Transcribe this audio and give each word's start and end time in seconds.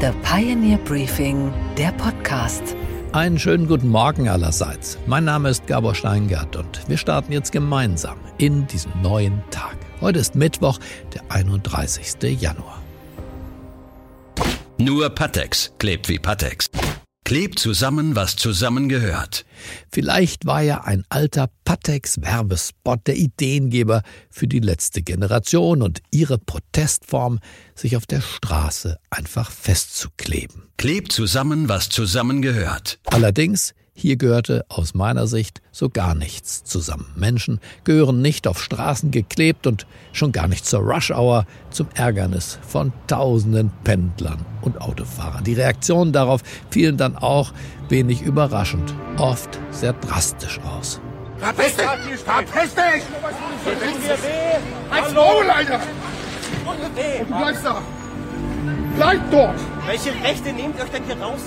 The 0.00 0.12
Pioneer 0.22 0.78
Briefing, 0.78 1.52
der 1.76 1.90
Podcast. 1.90 2.62
Einen 3.10 3.36
schönen 3.36 3.66
guten 3.66 3.88
Morgen 3.88 4.28
allerseits. 4.28 4.96
Mein 5.06 5.24
Name 5.24 5.48
ist 5.48 5.66
Gabor 5.66 5.96
Steingart 5.96 6.54
und 6.54 6.88
wir 6.88 6.96
starten 6.96 7.32
jetzt 7.32 7.50
gemeinsam 7.50 8.16
in 8.36 8.64
diesen 8.68 8.92
neuen 9.02 9.42
Tag. 9.50 9.76
Heute 10.00 10.20
ist 10.20 10.36
Mittwoch, 10.36 10.78
der 11.14 11.22
31. 11.30 12.40
Januar. 12.40 12.80
Nur 14.78 15.10
Patex 15.10 15.72
klebt 15.78 16.08
wie 16.08 16.20
Patex. 16.20 16.70
Klebt 17.28 17.58
zusammen, 17.58 18.16
was 18.16 18.36
zusammengehört. 18.36 19.44
Vielleicht 19.92 20.46
war 20.46 20.62
ja 20.62 20.84
ein 20.84 21.04
alter 21.10 21.50
Patex-Werbespot 21.66 23.06
der 23.06 23.18
Ideengeber 23.18 24.02
für 24.30 24.48
die 24.48 24.60
letzte 24.60 25.02
Generation 25.02 25.82
und 25.82 26.00
ihre 26.10 26.38
Protestform, 26.38 27.40
sich 27.74 27.98
auf 27.98 28.06
der 28.06 28.22
Straße 28.22 28.96
einfach 29.10 29.50
festzukleben. 29.50 30.70
Klebt 30.78 31.12
zusammen, 31.12 31.68
was 31.68 31.90
zusammengehört. 31.90 32.98
Allerdings 33.04 33.74
hier 33.98 34.16
gehörte 34.16 34.64
aus 34.68 34.94
meiner 34.94 35.26
Sicht 35.26 35.60
so 35.72 35.88
gar 35.88 36.14
nichts 36.14 36.62
zusammen. 36.62 37.12
Menschen 37.16 37.60
gehören 37.82 38.22
nicht 38.22 38.46
auf 38.46 38.62
Straßen 38.62 39.10
geklebt 39.10 39.66
und 39.66 39.86
schon 40.12 40.30
gar 40.30 40.46
nicht 40.46 40.64
zur 40.64 40.80
Rush-Hour, 40.80 41.46
zum 41.70 41.88
Ärgernis 41.94 42.60
von 42.62 42.92
tausenden 43.08 43.72
Pendlern 43.82 44.46
und 44.62 44.80
Autofahrern. 44.80 45.42
Die 45.42 45.54
Reaktionen 45.54 46.12
darauf 46.12 46.42
fielen 46.70 46.96
dann 46.96 47.16
auch 47.16 47.52
wenig 47.88 48.22
überraschend, 48.22 48.94
oft 49.16 49.58
sehr 49.72 49.94
drastisch 49.94 50.60
aus. 50.60 51.00
Verpiss 51.38 51.76
dich! 51.76 51.86
Verpiss 52.24 52.74
dich! 52.74 53.02
Hallo, 54.90 55.40
Alter! 55.52 55.80
Und 56.64 56.78
du 56.78 57.24
bleibst 57.26 57.64
da! 57.64 57.82
Bleib 58.96 59.30
dort! 59.30 59.58
Welche 59.88 60.12
Rechte 60.22 60.52
nehmt 60.52 60.76
ihr 60.76 60.84
euch 60.84 60.90
denn 60.90 61.04
hier 61.04 61.18
raus? 61.18 61.40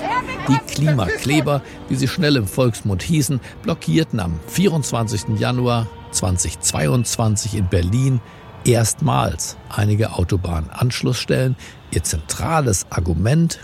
Die 0.47 0.73
Klimakleber, 0.73 1.61
wie 1.89 1.95
sie 1.95 2.07
schnell 2.07 2.37
im 2.37 2.47
Volksmund 2.47 3.03
hießen, 3.03 3.39
blockierten 3.61 4.19
am 4.19 4.39
24. 4.47 5.37
Januar 5.37 5.85
2022 6.09 7.53
in 7.53 7.67
Berlin 7.67 8.19
erstmals 8.65 9.57
einige 9.69 10.13
Autobahnanschlussstellen. 10.13 11.55
Ihr 11.91 12.03
zentrales 12.03 12.87
Argument, 12.89 13.59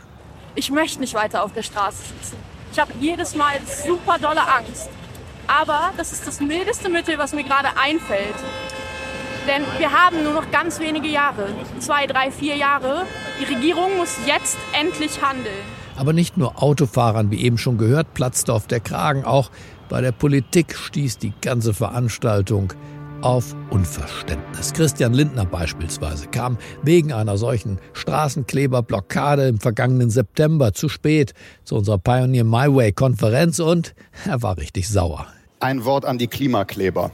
ich 0.53 0.69
möchte 0.69 0.99
nicht 0.99 1.15
weiter 1.15 1.43
auf 1.43 1.53
der 1.53 1.63
Straße 1.63 1.97
sitzen. 1.97 2.37
Ich 2.71 2.77
habe 2.77 2.93
jedes 2.99 3.33
Mal 3.33 3.55
super 3.87 4.19
dolle 4.19 4.41
Angst. 4.41 4.89
Aber 5.47 5.91
das 5.97 6.11
ist 6.11 6.27
das 6.27 6.39
mildeste 6.39 6.89
Mittel, 6.89 7.17
was 7.17 7.33
mir 7.33 7.43
gerade 7.43 7.69
einfällt. 7.79 8.35
Denn 9.47 9.63
wir 9.77 9.91
haben 9.93 10.23
nur 10.23 10.33
noch 10.33 10.51
ganz 10.51 10.79
wenige 10.79 11.07
Jahre. 11.07 11.47
Zwei, 11.79 12.05
drei, 12.05 12.31
vier 12.31 12.57
Jahre. 12.57 13.05
Die 13.39 13.45
Regierung 13.53 13.95
muss 13.97 14.17
jetzt 14.25 14.57
endlich 14.77 15.21
handeln. 15.21 15.55
Aber 15.95 16.11
nicht 16.11 16.37
nur 16.37 16.61
Autofahrern, 16.61 17.31
wie 17.31 17.41
eben 17.41 17.57
schon 17.57 17.77
gehört, 17.77 18.13
platzte 18.13 18.53
auf 18.53 18.67
der 18.67 18.81
Kragen. 18.81 19.23
Auch 19.23 19.49
bei 19.87 20.01
der 20.01 20.11
Politik 20.11 20.75
stieß 20.75 21.17
die 21.17 21.31
ganze 21.41 21.73
Veranstaltung 21.73 22.73
auf 23.21 23.55
Unverständnis. 23.69 24.73
Christian 24.73 25.13
Lindner 25.13 25.45
beispielsweise 25.45 26.27
kam 26.27 26.57
wegen 26.83 27.13
einer 27.13 27.37
solchen 27.37 27.79
Straßenkleberblockade 27.93 29.47
im 29.47 29.59
vergangenen 29.59 30.09
September 30.09 30.73
zu 30.73 30.89
spät 30.89 31.33
zu 31.63 31.75
unserer 31.75 31.97
Pioneer 31.97 32.43
My 32.43 32.67
Way 32.73 32.91
Konferenz 32.91 33.59
und 33.59 33.95
er 34.25 34.41
war 34.43 34.57
richtig 34.57 34.89
sauer. 34.89 35.25
Ein 35.59 35.85
Wort 35.85 36.05
an 36.05 36.17
die 36.17 36.27
Klimakleber. 36.27 37.11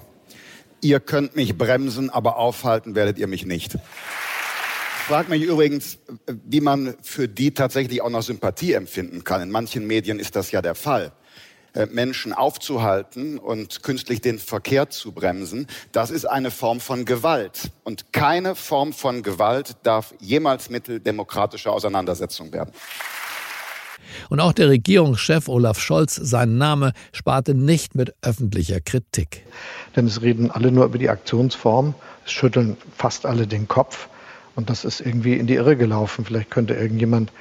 Ihr 0.83 0.99
könnt 0.99 1.35
mich 1.37 1.57
bremsen, 1.57 2.09
aber 2.09 2.35
aufhalten 2.35 2.93
werdet 2.93 3.17
ihr 3.17 3.27
mich 3.27 3.45
nicht. 3.45 3.75
Ich 3.75 5.07
frage 5.07 5.29
mich 5.29 5.43
übrigens, 5.43 5.97
wie 6.27 6.59
man 6.59 6.95
für 7.01 7.29
die 7.29 7.53
tatsächlich 7.53 8.01
auch 8.01 8.09
noch 8.09 8.21
Sympathie 8.21 8.73
empfinden 8.73 9.23
kann. 9.23 9.41
In 9.41 9.49
manchen 9.49 9.87
Medien 9.87 10.19
ist 10.19 10.35
das 10.35 10.51
ja 10.51 10.61
der 10.61 10.75
Fall. 10.75 11.13
Äh, 11.73 11.85
Menschen 11.85 12.33
aufzuhalten 12.33 13.39
und 13.39 13.81
künstlich 13.81 14.19
den 14.19 14.39
Verkehr 14.39 14.89
zu 14.89 15.13
bremsen, 15.13 15.67
das 15.93 16.11
ist 16.11 16.25
eine 16.25 16.51
Form 16.51 16.81
von 16.81 17.05
Gewalt. 17.05 17.71
Und 17.85 18.11
keine 18.11 18.53
Form 18.53 18.91
von 18.91 19.23
Gewalt 19.23 19.77
darf 19.83 20.13
jemals 20.19 20.69
Mittel 20.69 20.99
demokratischer 20.99 21.71
Auseinandersetzung 21.71 22.51
werden. 22.51 22.73
Und 24.29 24.39
auch 24.39 24.53
der 24.53 24.69
Regierungschef 24.69 25.47
Olaf 25.47 25.79
Scholz, 25.79 26.15
sein 26.15 26.57
Name, 26.57 26.93
sparte 27.11 27.53
nicht 27.53 27.95
mit 27.95 28.13
öffentlicher 28.21 28.79
Kritik. 28.79 29.45
Denn 29.95 30.07
es 30.07 30.21
reden 30.21 30.51
alle 30.51 30.71
nur 30.71 30.85
über 30.85 30.97
die 30.97 31.09
Aktionsform, 31.09 31.95
es 32.25 32.31
schütteln 32.31 32.77
fast 32.95 33.25
alle 33.25 33.47
den 33.47 33.67
Kopf. 33.67 34.09
Und 34.55 34.69
das 34.69 34.85
ist 34.85 35.01
irgendwie 35.01 35.33
in 35.33 35.47
die 35.47 35.55
Irre 35.55 35.75
gelaufen. 35.75 36.25
Vielleicht 36.25 36.51
könnte 36.51 36.75
irgendjemand 36.75 37.31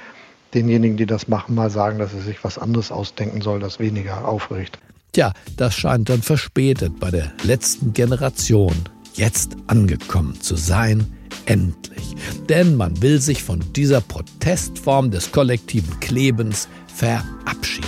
denjenigen, 0.53 0.97
die 0.97 1.05
das 1.05 1.27
machen, 1.27 1.55
mal 1.55 1.69
sagen, 1.69 1.99
dass 1.99 2.13
er 2.13 2.21
sich 2.21 2.43
was 2.43 2.57
anderes 2.57 2.91
ausdenken 2.91 3.41
soll, 3.41 3.59
das 3.59 3.79
weniger 3.79 4.27
aufregt. 4.27 4.79
Tja, 5.13 5.31
das 5.57 5.75
scheint 5.75 6.09
dann 6.09 6.21
verspätet 6.21 6.99
bei 6.99 7.11
der 7.11 7.31
letzten 7.43 7.93
Generation 7.93 8.73
jetzt 9.13 9.55
angekommen 9.67 10.41
zu 10.41 10.55
sein 10.55 11.05
endlich. 11.45 12.15
Denn 12.49 12.75
man 12.75 13.01
will 13.01 13.21
sich 13.21 13.43
von 13.43 13.59
dieser 13.75 14.01
Protestform 14.01 15.11
des 15.11 15.31
kollektiven 15.31 15.99
Klebens 15.99 16.67
verabschieden. 16.93 17.87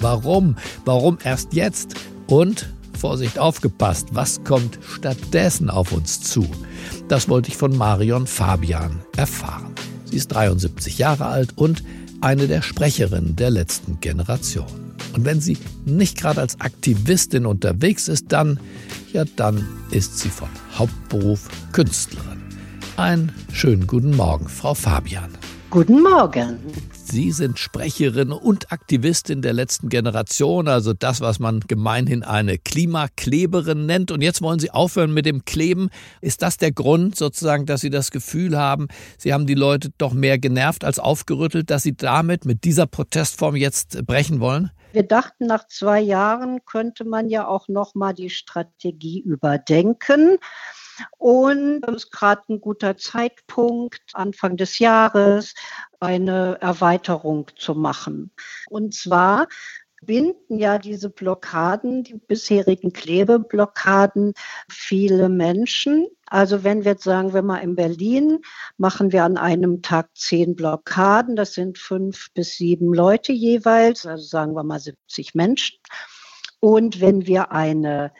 Warum? 0.00 0.56
Warum 0.84 1.18
erst 1.24 1.54
jetzt? 1.54 1.94
Und 2.26 2.72
Vorsicht 2.98 3.38
aufgepasst, 3.38 4.08
was 4.12 4.44
kommt 4.44 4.78
stattdessen 4.86 5.68
auf 5.68 5.92
uns 5.92 6.22
zu? 6.22 6.48
Das 7.08 7.28
wollte 7.28 7.50
ich 7.50 7.56
von 7.56 7.76
Marion 7.76 8.26
Fabian 8.26 9.00
erfahren. 9.16 9.72
Sie 10.04 10.16
ist 10.16 10.28
73 10.28 10.98
Jahre 10.98 11.26
alt 11.26 11.50
und 11.56 11.82
eine 12.20 12.46
der 12.46 12.62
Sprecherinnen 12.62 13.36
der 13.36 13.50
letzten 13.50 14.00
Generation. 14.00 14.66
Und 15.12 15.24
wenn 15.24 15.40
sie 15.40 15.58
nicht 15.84 16.16
gerade 16.16 16.40
als 16.40 16.60
Aktivistin 16.60 17.46
unterwegs 17.46 18.08
ist, 18.08 18.26
dann, 18.28 18.58
ja, 19.12 19.24
dann 19.36 19.66
ist 19.90 20.18
sie 20.18 20.30
von 20.30 20.48
Hauptberuf 20.76 21.48
Künstlerin. 21.72 22.43
Einen 22.96 23.34
schönen 23.52 23.88
guten 23.88 24.14
Morgen, 24.14 24.48
Frau 24.48 24.72
Fabian. 24.72 25.36
Guten 25.68 26.00
Morgen. 26.00 26.60
Sie 26.92 27.32
sind 27.32 27.58
Sprecherin 27.58 28.30
und 28.30 28.70
Aktivistin 28.70 29.42
der 29.42 29.52
letzten 29.52 29.88
Generation, 29.88 30.68
also 30.68 30.92
das, 30.92 31.20
was 31.20 31.40
man 31.40 31.58
gemeinhin 31.58 32.22
eine 32.22 32.56
Klimakleberin 32.56 33.86
nennt. 33.86 34.12
Und 34.12 34.22
jetzt 34.22 34.42
wollen 34.42 34.60
Sie 34.60 34.70
aufhören 34.70 35.12
mit 35.12 35.26
dem 35.26 35.44
Kleben. 35.44 35.88
Ist 36.20 36.42
das 36.42 36.56
der 36.56 36.70
Grund 36.70 37.16
sozusagen, 37.16 37.66
dass 37.66 37.80
Sie 37.80 37.90
das 37.90 38.12
Gefühl 38.12 38.56
haben, 38.56 38.86
Sie 39.18 39.34
haben 39.34 39.46
die 39.46 39.54
Leute 39.54 39.90
doch 39.98 40.12
mehr 40.12 40.38
genervt 40.38 40.84
als 40.84 41.00
aufgerüttelt, 41.00 41.70
dass 41.70 41.82
Sie 41.82 41.96
damit 41.96 42.44
mit 42.44 42.62
dieser 42.62 42.86
Protestform 42.86 43.56
jetzt 43.56 44.06
brechen 44.06 44.38
wollen? 44.38 44.70
Wir 44.92 45.02
dachten, 45.02 45.46
nach 45.46 45.66
zwei 45.66 46.00
Jahren 46.00 46.64
könnte 46.64 47.04
man 47.04 47.28
ja 47.28 47.48
auch 47.48 47.66
noch 47.66 47.96
mal 47.96 48.12
die 48.12 48.30
Strategie 48.30 49.20
überdenken. 49.20 50.38
Und 51.18 51.82
es 51.86 52.04
ist 52.04 52.10
gerade 52.10 52.42
ein 52.48 52.60
guter 52.60 52.96
Zeitpunkt, 52.96 54.02
Anfang 54.12 54.56
des 54.56 54.78
Jahres, 54.78 55.54
eine 56.00 56.58
Erweiterung 56.60 57.50
zu 57.56 57.74
machen. 57.74 58.30
Und 58.68 58.94
zwar 58.94 59.48
binden 60.04 60.58
ja 60.58 60.78
diese 60.78 61.10
Blockaden, 61.10 62.04
die 62.04 62.14
bisherigen 62.14 62.92
Klebeblockaden, 62.92 64.34
viele 64.68 65.28
Menschen. 65.28 66.06
Also 66.26 66.64
wenn 66.64 66.84
wir 66.84 66.92
jetzt 66.92 67.04
sagen 67.04 67.32
wir 67.34 67.42
mal 67.42 67.58
in 67.58 67.74
Berlin, 67.74 68.40
machen 68.76 69.12
wir 69.12 69.24
an 69.24 69.36
einem 69.36 69.82
Tag 69.82 70.10
zehn 70.14 70.56
Blockaden, 70.56 71.36
das 71.36 71.54
sind 71.54 71.78
fünf 71.78 72.28
bis 72.34 72.56
sieben 72.56 72.92
Leute 72.92 73.32
jeweils, 73.32 74.06
also 74.06 74.24
sagen 74.24 74.54
wir 74.54 74.64
mal 74.64 74.80
70 74.80 75.34
Menschen. 75.34 75.78
Und 76.60 77.00
wenn 77.00 77.26
wir 77.26 77.52
eine 77.52 78.12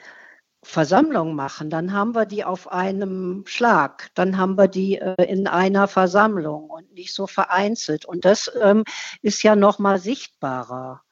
Versammlung 0.65 1.35
machen, 1.35 1.71
dann 1.71 1.93
haben 1.93 2.15
wir 2.15 2.27
die 2.27 2.45
auf 2.45 2.71
einem 2.73 3.45
Schlag, 3.47 4.11
dann 4.15 4.37
haben 4.37 4.57
wir 4.57 4.69
die 4.69 4.99
äh, 4.99 5.23
in 5.25 5.47
einer 5.47 5.89
Versammlung 5.89 6.71
und 6.71 6.93
nicht 6.95 7.15
so 7.15 7.27
vereinzelt. 7.27 8.05
Und 8.05 8.25
das 8.25 8.51
ähm, 8.61 8.85
ist 9.23 9.43
ja 9.43 9.57
noch 9.57 9.79
mal 9.79 9.99
sichtbarer 9.99 11.03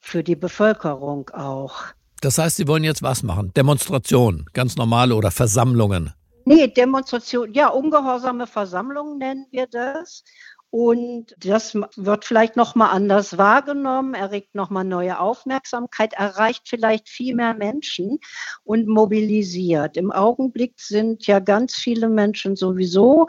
für 0.00 0.24
die 0.24 0.36
Bevölkerung 0.36 1.30
auch. 1.30 1.84
Das 2.20 2.38
heißt, 2.38 2.56
Sie 2.56 2.68
wollen 2.68 2.84
jetzt 2.84 3.02
was 3.02 3.22
machen? 3.22 3.52
Demonstrationen, 3.54 4.46
ganz 4.52 4.76
normale 4.76 5.14
oder 5.14 5.30
Versammlungen? 5.30 6.12
Nee, 6.44 6.68
Demonstrationen, 6.68 7.54
ja, 7.54 7.68
ungehorsame 7.68 8.46
Versammlungen 8.46 9.18
nennen 9.18 9.46
wir 9.50 9.66
das. 9.66 10.24
Und 10.70 11.34
das 11.38 11.74
wird 11.74 12.24
vielleicht 12.24 12.54
nochmal 12.54 12.90
anders 12.90 13.36
wahrgenommen, 13.36 14.14
erregt 14.14 14.54
nochmal 14.54 14.84
neue 14.84 15.18
Aufmerksamkeit, 15.18 16.12
erreicht 16.12 16.68
vielleicht 16.68 17.08
viel 17.08 17.34
mehr 17.34 17.54
Menschen 17.54 18.20
und 18.62 18.86
mobilisiert. 18.86 19.96
Im 19.96 20.12
Augenblick 20.12 20.74
sind 20.78 21.26
ja 21.26 21.40
ganz 21.40 21.74
viele 21.74 22.08
Menschen 22.08 22.54
sowieso 22.54 23.26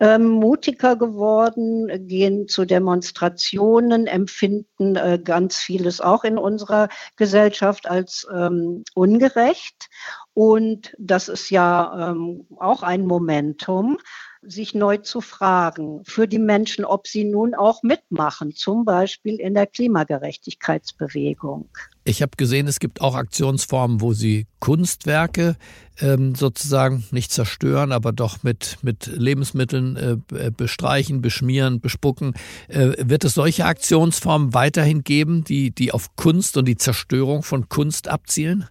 ähm, 0.00 0.28
mutiger 0.28 0.96
geworden, 0.96 2.06
gehen 2.06 2.48
zu 2.48 2.64
Demonstrationen, 2.64 4.06
empfinden 4.06 4.96
äh, 4.96 5.20
ganz 5.22 5.58
vieles 5.58 6.00
auch 6.00 6.24
in 6.24 6.38
unserer 6.38 6.88
Gesellschaft 7.16 7.86
als 7.86 8.26
ähm, 8.32 8.84
ungerecht 8.94 9.90
Und 10.38 10.94
das 11.00 11.26
ist 11.26 11.50
ja 11.50 12.12
ähm, 12.12 12.46
auch 12.60 12.84
ein 12.84 13.06
Momentum, 13.06 13.98
sich 14.40 14.72
neu 14.72 14.98
zu 14.98 15.20
fragen 15.20 16.02
für 16.04 16.28
die 16.28 16.38
Menschen, 16.38 16.84
ob 16.84 17.08
sie 17.08 17.24
nun 17.24 17.56
auch 17.56 17.82
mitmachen, 17.82 18.54
zum 18.54 18.84
Beispiel 18.84 19.40
in 19.40 19.54
der 19.54 19.66
Klimagerechtigkeitsbewegung. 19.66 21.68
Ich 22.04 22.22
habe 22.22 22.36
gesehen, 22.36 22.68
es 22.68 22.78
gibt 22.78 23.00
auch 23.00 23.16
Aktionsformen, 23.16 24.00
wo 24.00 24.12
Sie 24.12 24.46
Kunstwerke 24.60 25.56
ähm, 26.00 26.36
sozusagen 26.36 27.04
nicht 27.10 27.32
zerstören, 27.32 27.90
aber 27.90 28.12
doch 28.12 28.44
mit, 28.44 28.78
mit 28.82 29.06
Lebensmitteln 29.06 29.96
äh, 29.96 30.18
bestreichen, 30.52 31.20
beschmieren, 31.20 31.80
bespucken. 31.80 32.34
Äh, 32.68 32.92
wird 32.98 33.24
es 33.24 33.34
solche 33.34 33.64
Aktionsformen 33.64 34.54
weiterhin 34.54 35.02
geben, 35.02 35.42
die, 35.42 35.72
die 35.72 35.90
auf 35.90 36.14
Kunst 36.14 36.56
und 36.56 36.66
die 36.66 36.76
Zerstörung 36.76 37.42
von 37.42 37.68
Kunst 37.68 38.06
abzielen? 38.06 38.68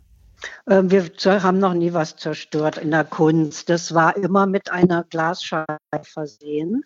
Ähm, 0.69 0.91
wir 0.91 1.03
haben 1.43 1.59
noch 1.59 1.73
nie 1.73 1.93
was 1.93 2.15
zerstört 2.15 2.77
in 2.77 2.91
der 2.91 3.03
Kunst. 3.03 3.69
Das 3.69 3.93
war 3.93 4.15
immer 4.15 4.45
mit 4.45 4.71
einer 4.71 5.03
Glasscheibe 5.03 5.77
versehen. 6.03 6.83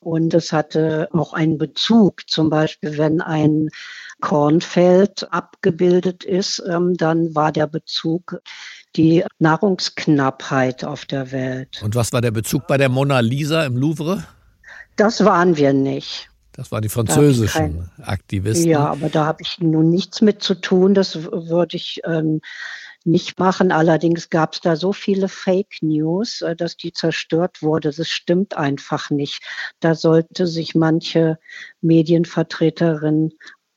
Und 0.00 0.32
es 0.32 0.52
hatte 0.52 1.08
auch 1.12 1.32
einen 1.32 1.58
Bezug, 1.58 2.28
zum 2.28 2.50
Beispiel 2.50 2.98
wenn 2.98 3.20
ein 3.20 3.68
Kornfeld 4.20 5.32
abgebildet 5.32 6.24
ist, 6.24 6.62
ähm, 6.68 6.96
dann 6.96 7.34
war 7.34 7.50
der 7.50 7.66
Bezug 7.66 8.40
die 8.94 9.24
Nahrungsknappheit 9.40 10.84
auf 10.84 11.04
der 11.04 11.32
Welt. 11.32 11.80
Und 11.82 11.94
was 11.96 12.12
war 12.12 12.20
der 12.20 12.30
Bezug 12.30 12.66
bei 12.68 12.78
der 12.78 12.88
Mona 12.88 13.20
Lisa 13.20 13.64
im 13.66 13.76
Louvre? 13.76 14.24
Das 14.96 15.24
waren 15.24 15.56
wir 15.56 15.72
nicht. 15.72 16.28
Das 16.52 16.72
waren 16.72 16.82
die 16.82 16.88
französischen 16.88 17.88
kein, 17.96 18.04
Aktivisten. 18.04 18.68
Ja, 18.68 18.86
aber 18.86 19.08
da 19.08 19.26
habe 19.26 19.42
ich 19.42 19.60
nun 19.60 19.90
nichts 19.90 20.20
mit 20.20 20.42
zu 20.42 20.56
tun. 20.56 20.94
Das 20.94 21.14
würde 21.14 21.76
ich 21.76 22.00
ähm, 22.04 22.40
nicht 23.04 23.38
machen. 23.38 23.72
Allerdings 23.72 24.30
gab 24.30 24.54
es 24.54 24.60
da 24.60 24.76
so 24.76 24.92
viele 24.92 25.28
Fake 25.28 25.76
News, 25.80 26.42
äh, 26.42 26.56
dass 26.56 26.76
die 26.76 26.92
zerstört 26.92 27.62
wurde. 27.62 27.92
Das 27.92 28.08
stimmt 28.08 28.56
einfach 28.56 29.10
nicht. 29.10 29.42
Da 29.80 29.94
sollte 29.94 30.46
sich 30.46 30.74
manche 30.74 31.38
Medienvertreterin 31.80 33.32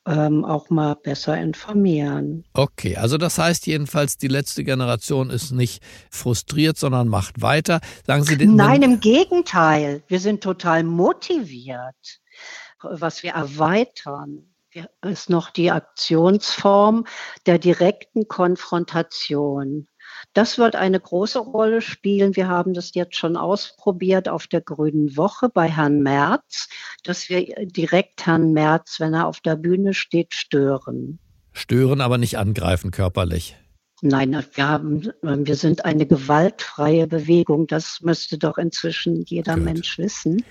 ähm, 0.07 0.43
auch 0.43 0.69
mal 0.69 0.95
besser 0.95 1.37
informieren. 1.37 2.43
Okay, 2.53 2.95
also 2.95 3.17
das 3.17 3.37
heißt 3.37 3.67
jedenfalls, 3.67 4.17
die 4.17 4.27
letzte 4.27 4.63
Generation 4.63 5.29
ist 5.29 5.51
nicht 5.51 5.83
frustriert, 6.09 6.77
sondern 6.77 7.07
macht 7.07 7.41
weiter. 7.41 7.81
Sagen 8.07 8.23
Sie 8.23 8.37
den 8.37 8.55
Nein, 8.55 8.81
im 8.81 8.99
Gegenteil. 8.99 10.01
Wir 10.07 10.19
sind 10.19 10.41
total 10.41 10.83
motiviert, 10.83 12.19
was 12.81 13.21
wir 13.21 13.31
erweitern 13.31 14.50
ist 15.01 15.29
noch 15.29 15.49
die 15.49 15.71
Aktionsform 15.71 17.05
der 17.45 17.59
direkten 17.59 18.27
Konfrontation. 18.27 19.87
Das 20.33 20.57
wird 20.57 20.75
eine 20.75 20.99
große 20.99 21.39
Rolle 21.39 21.81
spielen. 21.81 22.35
Wir 22.35 22.47
haben 22.47 22.73
das 22.73 22.93
jetzt 22.93 23.15
schon 23.15 23.35
ausprobiert 23.37 24.29
auf 24.29 24.47
der 24.47 24.61
Grünen 24.61 25.17
Woche 25.17 25.49
bei 25.49 25.67
Herrn 25.67 26.01
Merz, 26.01 26.69
dass 27.03 27.29
wir 27.29 27.45
direkt 27.65 28.25
Herrn 28.25 28.53
Merz, 28.53 28.99
wenn 28.99 29.13
er 29.13 29.27
auf 29.27 29.39
der 29.39 29.55
Bühne 29.55 29.93
steht, 29.93 30.33
stören. 30.33 31.19
Stören, 31.53 32.01
aber 32.01 32.17
nicht 32.17 32.37
angreifen 32.37 32.91
körperlich. 32.91 33.57
Nein, 34.03 34.43
wir, 34.53 34.67
haben, 34.67 35.11
wir 35.21 35.55
sind 35.55 35.85
eine 35.85 36.07
gewaltfreie 36.07 37.07
Bewegung. 37.07 37.67
Das 37.67 37.99
müsste 38.01 38.37
doch 38.37 38.57
inzwischen 38.57 39.21
jeder 39.23 39.55
Gut. 39.55 39.63
Mensch 39.63 39.97
wissen 39.97 40.43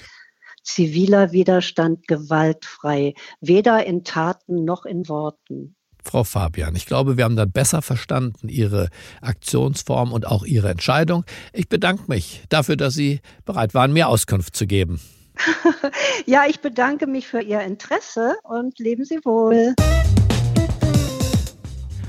ziviler 0.62 1.32
Widerstand 1.32 2.06
gewaltfrei, 2.06 3.14
weder 3.40 3.86
in 3.86 4.04
Taten 4.04 4.64
noch 4.64 4.84
in 4.84 5.08
Worten. 5.08 5.74
Frau 6.02 6.24
Fabian, 6.24 6.74
ich 6.76 6.86
glaube, 6.86 7.16
wir 7.16 7.24
haben 7.24 7.36
dann 7.36 7.52
besser 7.52 7.82
verstanden 7.82 8.48
Ihre 8.48 8.88
Aktionsform 9.20 10.12
und 10.12 10.26
auch 10.26 10.44
Ihre 10.44 10.70
Entscheidung. 10.70 11.24
Ich 11.52 11.68
bedanke 11.68 12.04
mich 12.08 12.42
dafür, 12.48 12.76
dass 12.76 12.94
Sie 12.94 13.20
bereit 13.44 13.74
waren, 13.74 13.92
mir 13.92 14.08
Auskunft 14.08 14.56
zu 14.56 14.66
geben. 14.66 15.00
ja, 16.26 16.44
ich 16.48 16.60
bedanke 16.60 17.06
mich 17.06 17.26
für 17.26 17.40
Ihr 17.42 17.60
Interesse 17.60 18.36
und 18.44 18.78
leben 18.78 19.04
Sie 19.04 19.20
wohl. 19.24 19.74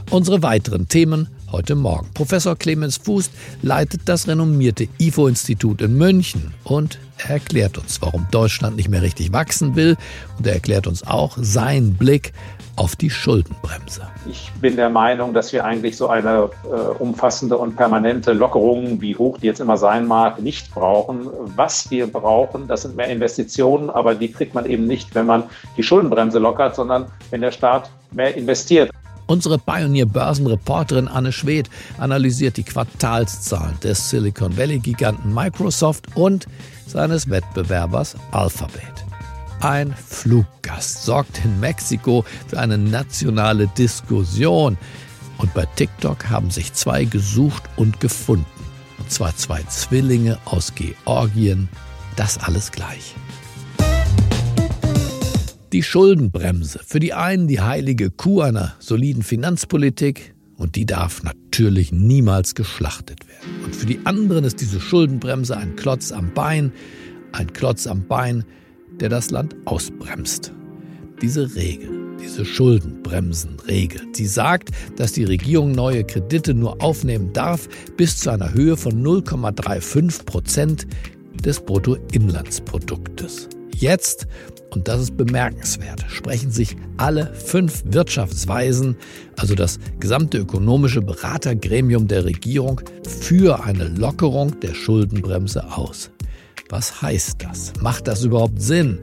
Unsere 0.10 0.44
weiteren 0.44 0.88
Themen 0.88 1.30
heute 1.52 1.76
Morgen. 1.76 2.10
Professor 2.14 2.56
Clemens 2.56 2.98
Fuß 2.98 3.30
leitet 3.62 4.02
das 4.06 4.28
renommierte 4.28 4.88
IFO-Institut 5.00 5.82
in 5.82 5.98
München 5.98 6.54
und 6.64 7.00
er 7.18 7.32
erklärt 7.32 7.78
uns, 7.78 8.02
warum 8.02 8.28
Deutschland 8.32 8.76
nicht 8.76 8.90
mehr 8.90 9.02
richtig 9.02 9.34
wachsen 9.34 9.76
will 9.76 9.98
und 10.38 10.48
er 10.48 10.54
erklärt 10.54 10.88
uns 10.88 11.06
auch 11.06 11.38
seinen 11.40 11.96
Blick 11.96 12.34
auf 12.76 12.96
die 12.96 13.10
Schuldenbremse. 13.10 14.02
Ich 14.30 14.52
bin 14.62 14.76
der 14.76 14.90
Meinung, 14.90 15.34
dass 15.34 15.52
wir 15.54 15.66
eigentlich 15.66 15.98
so 15.98 16.08
eine 16.08 16.50
äh, 16.64 16.76
umfassende 17.00 17.58
und 17.58 17.76
permanente 17.76 18.34
Lockerung, 18.34 19.02
wie 19.02 19.16
hoch 19.16 19.38
die 19.38 19.48
jetzt 19.48 19.60
immer 19.60 19.78
sein 19.78 20.08
mag, 20.08 20.42
nicht 20.42 20.74
brauchen. 20.74 21.28
Was 21.56 21.92
wir 21.92 22.08
brauchen, 22.08 22.68
das 22.68 22.84
sind 22.84 22.96
mehr 22.96 23.08
Investitionen, 23.08 23.90
aber 23.90 24.16
die 24.16 24.32
kriegt 24.32 24.56
man 24.56 24.66
eben 24.66 24.88
nicht, 24.88 25.14
wenn 25.14 25.26
man 25.26 25.44
die 25.78 25.84
Schuldenbremse 25.84 26.40
lockert, 26.40 26.76
sondern 26.76 27.06
wenn 27.30 27.42
der 27.42 27.52
Staat 27.52 27.92
mehr 28.12 28.36
investiert. 28.36 28.90
Unsere 29.32 29.60
Pioneer-Börsenreporterin 29.60 31.08
Anne 31.08 31.32
Schwedt 31.32 31.70
analysiert 31.98 32.58
die 32.58 32.64
Quartalszahlen 32.64 33.80
des 33.80 34.10
Silicon 34.10 34.58
Valley-Giganten 34.58 35.34
Microsoft 35.34 36.18
und 36.18 36.48
seines 36.86 37.30
Wettbewerbers 37.30 38.18
Alphabet. 38.32 39.06
Ein 39.62 39.96
Fluggast 39.96 41.06
sorgt 41.06 41.46
in 41.46 41.62
Mexiko 41.62 42.26
für 42.50 42.60
eine 42.60 42.78
nationale 42.78 43.68
Diskussion. 43.68 44.78
Und 45.38 45.54
bei 45.54 45.66
TikTok 45.78 46.30
haben 46.30 46.52
sich 46.52 46.74
zwei 46.74 47.06
gesucht 47.06 47.64
und 47.78 48.02
gefunden. 48.02 48.46
Und 49.00 49.14
zwar 49.14 49.34
zwei 49.38 49.64
Zwillinge 49.64 50.40
aus 50.44 50.74
Georgien. 50.76 51.70
Das 52.18 52.38
alles 52.38 52.74
gleich. 52.74 53.16
Die 55.74 55.84
Schuldenbremse. 55.84 56.82
Für 56.86 57.00
die 57.00 57.14
einen 57.14 57.48
die 57.48 57.62
heilige 57.62 58.12
Kuh 58.12 58.42
einer 58.42 58.76
soliden 58.80 59.24
Finanzpolitik. 59.24 60.36
Und 60.58 60.76
die 60.76 60.86
darf 60.86 61.24
natürlich 61.24 61.94
niemals 61.94 62.56
geschlachtet 62.56 63.26
werden. 63.26 63.64
Und 63.64 63.74
für 63.74 63.86
die 63.86 64.00
anderen 64.04 64.44
ist 64.44 64.60
diese 64.60 64.82
Schuldenbremse 64.82 65.56
ein 65.56 65.78
Klotz 65.78 66.12
am 66.12 66.34
Bein, 66.34 66.74
ein 67.32 67.54
Klotz 67.54 67.88
am 67.88 68.06
Bein, 68.06 68.44
der 69.00 69.08
das 69.08 69.32
Land 69.32 69.56
ausbremst. 69.64 70.52
Diese 71.22 71.56
Regel, 71.56 71.90
diese 72.22 72.44
Schuldenbremsenregel, 72.44 74.02
sie 74.12 74.28
sagt, 74.28 74.72
dass 74.98 75.14
die 75.14 75.24
Regierung 75.24 75.72
neue 75.72 76.04
Kredite 76.04 76.54
nur 76.54 76.82
aufnehmen 76.84 77.32
darf 77.32 77.70
bis 77.96 78.18
zu 78.18 78.30
einer 78.30 78.54
Höhe 78.54 78.76
von 78.76 79.02
0,35 79.02 80.26
Prozent 80.26 80.86
des 81.46 81.62
Bruttoinlandsproduktes. 81.62 83.48
Jetzt 83.74 84.28
und 84.72 84.88
das 84.88 85.02
ist 85.02 85.18
bemerkenswert, 85.18 86.04
sprechen 86.10 86.50
sich 86.52 86.76
alle 86.98 87.34
fünf 87.34 87.84
Wirtschaftsweisen, 87.86 88.96
also 89.38 89.54
das 89.54 89.80
gesamte 90.00 90.40
ökonomische 90.40 91.02
Beratergremium 91.02 92.08
der 92.08 92.26
Regierung, 92.26 92.82
für 93.08 93.64
eine 93.64 93.90
Lockerung 93.90 94.60
der 94.62 94.74
Schuldenbremse 94.74 95.72
aus. 95.76 96.10
Was 96.70 97.02
heißt 97.02 97.44
das? 97.44 97.74
Macht 97.82 98.08
das 98.08 98.24
überhaupt 98.24 98.62
Sinn? 98.62 99.00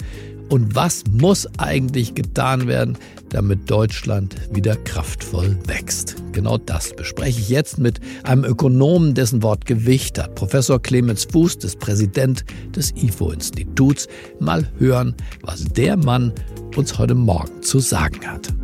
Und 0.49 0.75
was 0.75 1.05
muss 1.11 1.47
eigentlich 1.59 2.15
getan 2.15 2.67
werden, 2.67 2.97
damit 3.31 3.71
Deutschland 3.71 4.37
wieder 4.55 4.77
kraftvoll 4.77 5.59
wächst? 5.67 6.17
Genau 6.33 6.59
das 6.59 6.95
bespreche 6.95 7.41
ich 7.41 7.49
jetzt 7.49 7.79
mit 7.79 8.01
einem 8.25 8.45
Ökonomen, 8.45 9.15
dessen 9.15 9.43
Wort 9.43 9.67
Gewicht 9.67 10.19
hat. 10.19 10.35
Professor 10.35 10.81
Clemens 10.81 11.27
Fuß, 11.31 11.57
ist 11.57 11.79
Präsident 11.79 12.45
des 12.75 12.93
IFO-Instituts. 12.97 14.09
Mal 14.41 14.71
hören, 14.79 15.15
was 15.43 15.65
der 15.65 15.97
Mann 15.97 16.33
uns 16.77 16.99
heute 16.99 17.15
Morgen 17.15 17.63
zu 17.63 17.81
sagen 17.81 18.27
hat. 18.27 18.55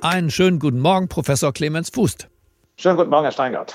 Einen 0.00 0.30
schönen 0.30 0.58
guten 0.58 0.80
Morgen, 0.80 1.08
Professor 1.08 1.52
Clemens 1.52 1.90
Fuß. 1.90 2.16
Schönen 2.76 2.96
guten 2.96 3.10
Morgen, 3.10 3.24
Herr 3.24 3.32
Steingart. 3.32 3.74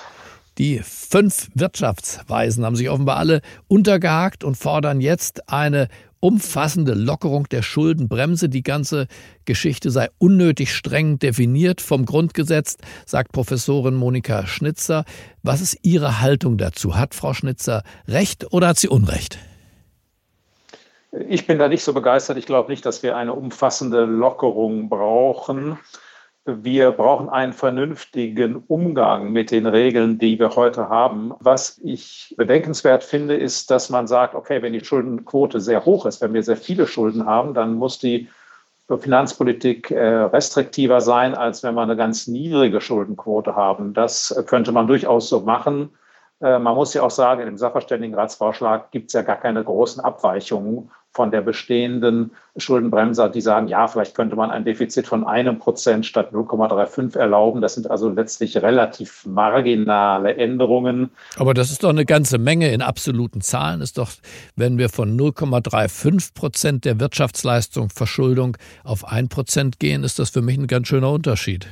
Die 0.60 0.80
fünf 0.84 1.48
Wirtschaftsweisen 1.56 2.66
haben 2.66 2.75
sich 2.75 2.89
offenbar 2.89 3.16
alle 3.16 3.42
untergehakt 3.70 4.44
und 4.44 4.58
fordern 4.58 5.00
jetzt 5.00 5.50
eine 5.50 5.88
umfassende 6.19 6.93
Lockerung 6.93 7.47
der 7.49 7.61
Schuldenbremse. 7.61 8.49
Die 8.49 8.63
ganze 8.63 9.07
Geschichte 9.45 9.91
sei 9.91 10.09
unnötig 10.17 10.73
streng 10.73 11.19
definiert 11.19 11.81
vom 11.81 12.05
Grundgesetz, 12.05 12.77
sagt 13.05 13.31
Professorin 13.31 13.95
Monika 13.95 14.45
Schnitzer. 14.45 15.05
Was 15.43 15.61
ist 15.61 15.77
Ihre 15.83 16.21
Haltung 16.21 16.57
dazu? 16.57 16.95
Hat 16.95 17.15
Frau 17.15 17.33
Schnitzer 17.33 17.83
recht 18.07 18.51
oder 18.51 18.69
hat 18.69 18.79
sie 18.79 18.89
Unrecht? 18.89 19.39
Ich 21.27 21.47
bin 21.47 21.57
da 21.57 21.67
nicht 21.67 21.83
so 21.83 21.93
begeistert. 21.93 22.38
Ich 22.38 22.45
glaube 22.45 22.69
nicht, 22.71 22.85
dass 22.85 23.01
wir 23.01 23.17
eine 23.17 23.33
umfassende 23.33 24.05
Lockerung 24.05 24.89
brauchen 24.89 25.79
wir 26.63 26.91
brauchen 26.91 27.29
einen 27.29 27.53
vernünftigen 27.53 28.63
Umgang 28.68 29.32
mit 29.32 29.51
den 29.51 29.65
Regeln, 29.65 30.18
die 30.18 30.39
wir 30.39 30.56
heute 30.56 30.89
haben. 30.89 31.34
Was 31.39 31.79
ich 31.84 32.34
bedenkenswert 32.38 33.03
finde, 33.03 33.36
ist, 33.36 33.72
dass 33.72 33.89
man 33.89 34.08
sagt, 34.08 34.36
okay, 34.36 34.62
wenn 34.62 34.74
die 34.74 34.84
Schuldenquote 34.84 35.60
sehr 35.60 35.86
hoch 35.86 36.06
ist, 36.06 36.22
wenn 36.22 36.34
wir 36.34 36.44
sehr 36.44 36.58
viele 36.58 36.88
Schulden 36.88 37.25
haben, 37.25 37.53
dann 37.53 37.75
muss 37.75 38.00
die 38.00 38.27
Finanzpolitik 38.98 39.91
äh, 39.91 40.00
restriktiver 40.00 41.00
sein, 41.01 41.36
als 41.36 41.62
wenn 41.62 41.75
wir 41.75 41.82
eine 41.82 41.96
ganz 41.96 42.27
niedrige 42.27 42.82
Schuldenquote 42.82 43.56
haben. 43.56 43.94
Das 43.94 44.44
könnte 44.48 44.72
man 44.72 44.88
durchaus 44.88 45.29
so 45.29 45.41
machen. 45.41 45.91
Äh, 46.41 46.60
man 46.60 46.75
muss 46.75 46.94
ja 46.94 47.03
auch 47.03 47.12
sagen, 47.12 47.48
im 47.48 47.58
Sachverständigenratsvorschlag 47.58 48.91
gibt 48.91 49.08
es 49.08 49.13
ja 49.13 49.22
gar 49.22 49.38
keine 49.38 49.63
großen 49.63 50.03
Abweichungen 50.03 50.89
von 51.12 51.32
der 51.32 51.42
bestehenden 51.42 52.32
Schuldenbremse, 52.56 53.30
die 53.30 53.42
sagen, 53.42 53.68
ja, 53.68 53.88
vielleicht 53.88 54.16
könnte 54.16 54.36
man 54.36 54.51
ein 54.51 54.63
Defizit 54.63 55.08
von 55.08 55.25
einem 55.25 55.58
Prozent 55.58 56.06
statt 56.06 56.32
0,35 56.34 57.18
erlauben. 57.18 57.62
Das 57.62 57.74
sind 57.74 57.89
also 57.89 58.10
letztlich 58.10 58.58
relativ 58.58 59.25
marginale 59.25 60.36
Änderungen. 60.36 61.10
Aber 61.38 61.54
das 61.54 61.72
ist 61.72 61.84
doch 61.84 61.89
eine 61.89 62.06
ganze 62.06 62.38
Menge 62.38 62.72
in 62.72 62.82
absoluten 62.82 63.42
Zahlen. 63.42 63.82
Ist 63.82 63.98
doch, 63.98 64.12
wenn 64.56 64.78
wir 64.78 64.89
von 64.89 65.20
0,35 65.20 66.34
Prozent 66.36 66.86
der 66.86 67.00
Wirtschaftsleistung 67.00 67.89
Verschuldung 67.89 68.58
auf 68.84 69.06
ein 69.06 69.30
Prozent 69.30 69.80
gehen, 69.80 70.04
ist 70.04 70.20
das 70.20 70.30
für 70.30 70.42
mich 70.42 70.58
ein 70.58 70.68
ganz 70.68 70.88
schöner 70.88 71.12
Unterschied. 71.12 71.68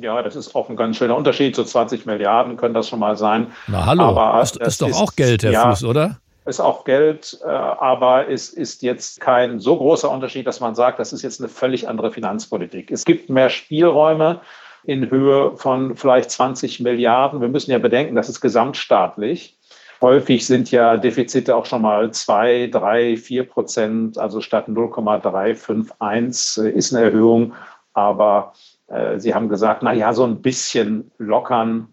Ja, 0.00 0.20
das 0.22 0.36
ist 0.36 0.54
auch 0.54 0.68
ein 0.68 0.76
ganz 0.76 0.96
schöner 0.96 1.16
Unterschied. 1.16 1.56
So 1.56 1.64
20 1.64 2.06
Milliarden 2.06 2.56
können 2.56 2.74
das 2.74 2.88
schon 2.88 2.98
mal 2.98 3.16
sein. 3.16 3.46
Na 3.66 3.86
hallo, 3.86 4.04
Aber 4.04 4.40
das, 4.40 4.52
das 4.52 4.68
ist 4.68 4.82
doch 4.82 4.88
ist, 4.88 4.96
auch 4.96 5.16
Geld, 5.16 5.42
Herr 5.42 5.52
ja, 5.52 5.70
Fuß, 5.70 5.84
oder? 5.84 6.18
Ist 6.46 6.60
auch 6.60 6.84
Geld, 6.84 7.38
äh, 7.44 7.48
aber 7.48 8.28
es 8.28 8.50
ist 8.50 8.82
jetzt 8.82 9.20
kein 9.20 9.58
so 9.60 9.76
großer 9.76 10.10
Unterschied, 10.10 10.46
dass 10.46 10.60
man 10.60 10.74
sagt, 10.74 10.98
das 10.98 11.12
ist 11.12 11.22
jetzt 11.22 11.40
eine 11.40 11.48
völlig 11.48 11.88
andere 11.88 12.10
Finanzpolitik. 12.10 12.90
Es 12.90 13.04
gibt 13.04 13.28
mehr 13.28 13.50
Spielräume 13.50 14.40
in 14.84 15.10
Höhe 15.10 15.56
von 15.56 15.96
vielleicht 15.96 16.30
20 16.30 16.80
Milliarden. 16.80 17.40
Wir 17.40 17.48
müssen 17.48 17.72
ja 17.72 17.78
bedenken, 17.78 18.14
das 18.14 18.28
ist 18.28 18.40
gesamtstaatlich. 18.40 19.58
Häufig 20.00 20.46
sind 20.46 20.70
ja 20.70 20.96
Defizite 20.96 21.56
auch 21.56 21.66
schon 21.66 21.82
mal 21.82 22.12
2, 22.12 22.68
3, 22.68 23.16
4 23.16 23.48
Prozent, 23.48 24.18
also 24.18 24.40
statt 24.40 24.68
0,351 24.68 26.64
äh, 26.64 26.70
ist 26.70 26.94
eine 26.94 27.06
Erhöhung. 27.06 27.54
Aber 27.94 28.52
äh, 28.88 29.18
Sie 29.18 29.34
haben 29.34 29.48
gesagt, 29.48 29.82
na 29.82 29.92
ja, 29.92 30.12
so 30.12 30.24
ein 30.24 30.42
bisschen 30.42 31.10
lockern 31.18 31.88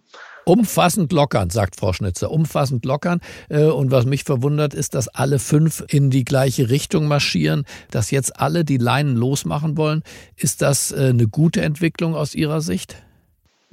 Umfassend 0.46 1.12
lockern, 1.12 1.50
sagt 1.50 1.78
Frau 1.78 1.94
Schnitzer. 1.94 2.32
Umfassend 2.32 2.86
lockern. 2.86 3.20
Äh, 3.50 3.66
und 3.66 3.92
was 3.92 4.06
mich 4.06 4.24
verwundert, 4.24 4.74
ist, 4.74 4.96
dass 4.96 5.08
alle 5.08 5.40
fünf 5.40 5.84
in 5.88 6.10
die 6.10 6.26
gleiche 6.26 6.70
Richtung 6.70 7.08
marschieren, 7.08 7.64
dass 7.92 8.12
jetzt 8.12 8.40
alle 8.40 8.66
die 8.66 8.78
Leinen 8.78 9.16
losmachen 9.16 9.78
wollen. 9.78 10.04
Ist 10.36 10.62
das 10.62 10.92
äh, 10.92 11.10
eine 11.10 11.28
gute 11.28 11.62
Entwicklung 11.62 12.16
aus 12.16 12.36
Ihrer 12.36 12.62
Sicht? 12.62 12.98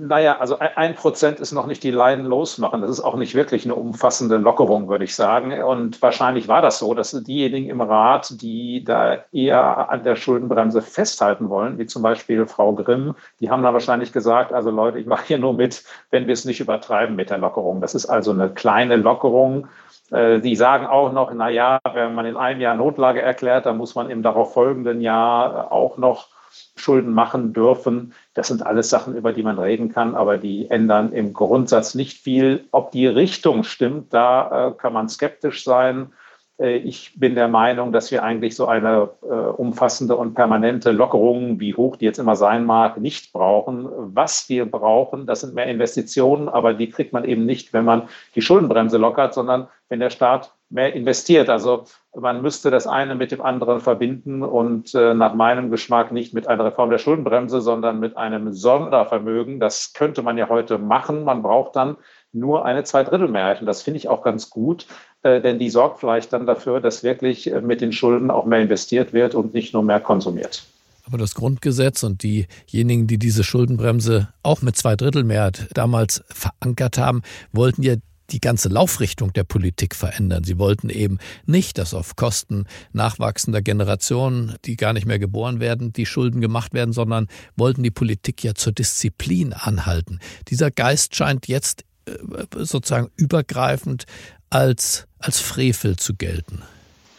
Naja, 0.02 0.38
also 0.38 0.58
ein 0.58 0.94
Prozent 0.94 1.40
ist 1.40 1.52
noch 1.52 1.66
nicht 1.66 1.82
die 1.82 1.90
Leinen 1.90 2.24
losmachen. 2.24 2.80
Das 2.80 2.88
ist 2.88 3.00
auch 3.00 3.16
nicht 3.16 3.34
wirklich 3.34 3.66
eine 3.66 3.74
umfassende 3.74 4.38
Lockerung, 4.38 4.88
würde 4.88 5.04
ich 5.04 5.14
sagen. 5.14 5.62
Und 5.62 6.00
wahrscheinlich 6.00 6.48
war 6.48 6.62
das 6.62 6.78
so, 6.78 6.94
dass 6.94 7.10
diejenigen 7.10 7.68
im 7.68 7.82
Rat, 7.82 8.40
die 8.40 8.82
da 8.82 9.18
eher 9.30 9.90
an 9.90 10.02
der 10.02 10.16
Schuldenbremse 10.16 10.80
festhalten 10.80 11.50
wollen, 11.50 11.76
wie 11.76 11.84
zum 11.84 12.02
Beispiel 12.02 12.46
Frau 12.46 12.72
Grimm, 12.72 13.14
die 13.40 13.50
haben 13.50 13.62
dann 13.62 13.74
wahrscheinlich 13.74 14.10
gesagt, 14.10 14.54
also 14.54 14.70
Leute, 14.70 14.98
ich 14.98 15.06
mache 15.06 15.26
hier 15.26 15.38
nur 15.38 15.52
mit, 15.52 15.84
wenn 16.10 16.26
wir 16.26 16.32
es 16.32 16.46
nicht 16.46 16.60
übertreiben 16.60 17.14
mit 17.14 17.28
der 17.28 17.38
Lockerung. 17.38 17.82
Das 17.82 17.94
ist 17.94 18.06
also 18.06 18.30
eine 18.30 18.48
kleine 18.48 18.96
Lockerung. 18.96 19.68
Äh, 20.10 20.40
die 20.40 20.56
sagen 20.56 20.86
auch 20.86 21.12
noch, 21.12 21.30
na 21.34 21.50
ja, 21.50 21.78
wenn 21.92 22.14
man 22.14 22.24
in 22.24 22.38
einem 22.38 22.62
Jahr 22.62 22.74
Notlage 22.74 23.20
erklärt, 23.20 23.66
dann 23.66 23.76
muss 23.76 23.94
man 23.94 24.08
im 24.08 24.22
darauf 24.22 24.54
folgenden 24.54 25.02
Jahr 25.02 25.70
auch 25.70 25.98
noch 25.98 26.28
Schulden 26.76 27.12
machen 27.12 27.52
dürfen. 27.52 28.12
Das 28.34 28.48
sind 28.48 28.64
alles 28.64 28.90
Sachen, 28.90 29.16
über 29.16 29.32
die 29.32 29.42
man 29.42 29.58
reden 29.58 29.90
kann, 29.90 30.14
aber 30.14 30.38
die 30.38 30.70
ändern 30.70 31.12
im 31.12 31.32
Grundsatz 31.32 31.94
nicht 31.94 32.18
viel. 32.18 32.64
Ob 32.70 32.90
die 32.90 33.06
Richtung 33.06 33.64
stimmt, 33.64 34.12
da 34.12 34.68
äh, 34.68 34.72
kann 34.72 34.92
man 34.92 35.08
skeptisch 35.08 35.64
sein. 35.64 36.12
Äh, 36.60 36.76
ich 36.76 37.18
bin 37.18 37.34
der 37.34 37.48
Meinung, 37.48 37.92
dass 37.92 38.10
wir 38.10 38.22
eigentlich 38.22 38.54
so 38.54 38.66
eine 38.66 39.10
äh, 39.22 39.26
umfassende 39.26 40.16
und 40.16 40.34
permanente 40.34 40.92
Lockerung, 40.92 41.58
wie 41.58 41.74
hoch 41.74 41.96
die 41.96 42.04
jetzt 42.04 42.18
immer 42.18 42.36
sein 42.36 42.64
mag, 42.64 42.98
nicht 42.98 43.32
brauchen. 43.32 43.88
Was 44.14 44.48
wir 44.48 44.70
brauchen, 44.70 45.26
das 45.26 45.40
sind 45.40 45.54
mehr 45.54 45.66
Investitionen, 45.66 46.48
aber 46.48 46.74
die 46.74 46.90
kriegt 46.90 47.12
man 47.12 47.24
eben 47.24 47.46
nicht, 47.46 47.72
wenn 47.72 47.84
man 47.84 48.08
die 48.34 48.42
Schuldenbremse 48.42 48.98
lockert, 48.98 49.34
sondern 49.34 49.68
wenn 49.88 50.00
der 50.00 50.10
Staat 50.10 50.52
mehr 50.68 50.92
investiert. 50.94 51.48
Also 51.48 51.84
man 52.14 52.42
müsste 52.42 52.70
das 52.70 52.86
eine 52.86 53.16
mit 53.16 53.32
dem 53.32 53.42
anderen 53.42 53.80
verbinden 53.80 54.42
und 54.44 54.94
äh, 54.94 55.14
nach 55.14 55.34
meinem 55.34 55.70
Geschmack 55.70 56.12
nicht 56.12 56.32
mit 56.32 56.46
einer 56.46 56.64
Reform 56.64 56.90
der 56.90 56.98
Schuldenbremse, 56.98 57.60
sondern 57.60 57.98
mit 57.98 58.16
einem 58.16 58.52
Sondervermögen. 58.52 59.58
Das 59.58 59.92
könnte 59.94 60.22
man 60.22 60.38
ja 60.38 60.48
heute 60.48 60.78
machen. 60.78 61.24
Man 61.24 61.42
braucht 61.42 61.74
dann 61.74 61.96
nur 62.32 62.64
eine 62.64 62.84
Zweidrittelmehrheit. 62.84 63.60
Und 63.60 63.66
das 63.66 63.82
finde 63.82 63.98
ich 63.98 64.08
auch 64.08 64.22
ganz 64.22 64.50
gut, 64.50 64.86
äh, 65.22 65.40
denn 65.40 65.58
die 65.58 65.70
sorgt 65.70 66.00
vielleicht 66.00 66.32
dann 66.32 66.46
dafür, 66.46 66.80
dass 66.80 67.02
wirklich 67.02 67.52
äh, 67.52 67.60
mit 67.60 67.80
den 67.80 67.92
Schulden 67.92 68.30
auch 68.30 68.46
mehr 68.46 68.60
investiert 68.60 69.12
wird 69.12 69.34
und 69.34 69.54
nicht 69.54 69.74
nur 69.74 69.82
mehr 69.82 70.00
konsumiert. 70.00 70.64
Aber 71.06 71.18
das 71.18 71.34
Grundgesetz 71.34 72.02
und 72.04 72.22
diejenigen, 72.22 73.06
die 73.06 73.18
diese 73.18 73.42
Schuldenbremse 73.42 74.28
auch 74.42 74.62
mit 74.62 74.76
Zweidrittelmehrheit 74.76 75.68
damals 75.74 76.22
verankert 76.28 76.98
haben, 76.98 77.22
wollten 77.52 77.82
ja 77.82 77.96
die 78.30 78.40
ganze 78.40 78.68
Laufrichtung 78.68 79.32
der 79.32 79.44
Politik 79.44 79.94
verändern. 79.94 80.44
Sie 80.44 80.58
wollten 80.58 80.88
eben 80.88 81.18
nicht, 81.46 81.78
dass 81.78 81.94
auf 81.94 82.16
Kosten 82.16 82.66
nachwachsender 82.92 83.60
Generationen, 83.60 84.54
die 84.64 84.76
gar 84.76 84.92
nicht 84.92 85.06
mehr 85.06 85.18
geboren 85.18 85.60
werden, 85.60 85.92
die 85.92 86.06
Schulden 86.06 86.40
gemacht 86.40 86.72
werden, 86.72 86.92
sondern 86.92 87.26
wollten 87.56 87.82
die 87.82 87.90
Politik 87.90 88.44
ja 88.44 88.54
zur 88.54 88.72
Disziplin 88.72 89.52
anhalten. 89.52 90.20
Dieser 90.48 90.70
Geist 90.70 91.16
scheint 91.16 91.48
jetzt 91.48 91.84
äh, 92.06 92.12
sozusagen 92.56 93.10
übergreifend 93.16 94.04
als, 94.50 95.06
als 95.20 95.40
Frevel 95.40 95.96
zu 95.96 96.14
gelten. 96.14 96.62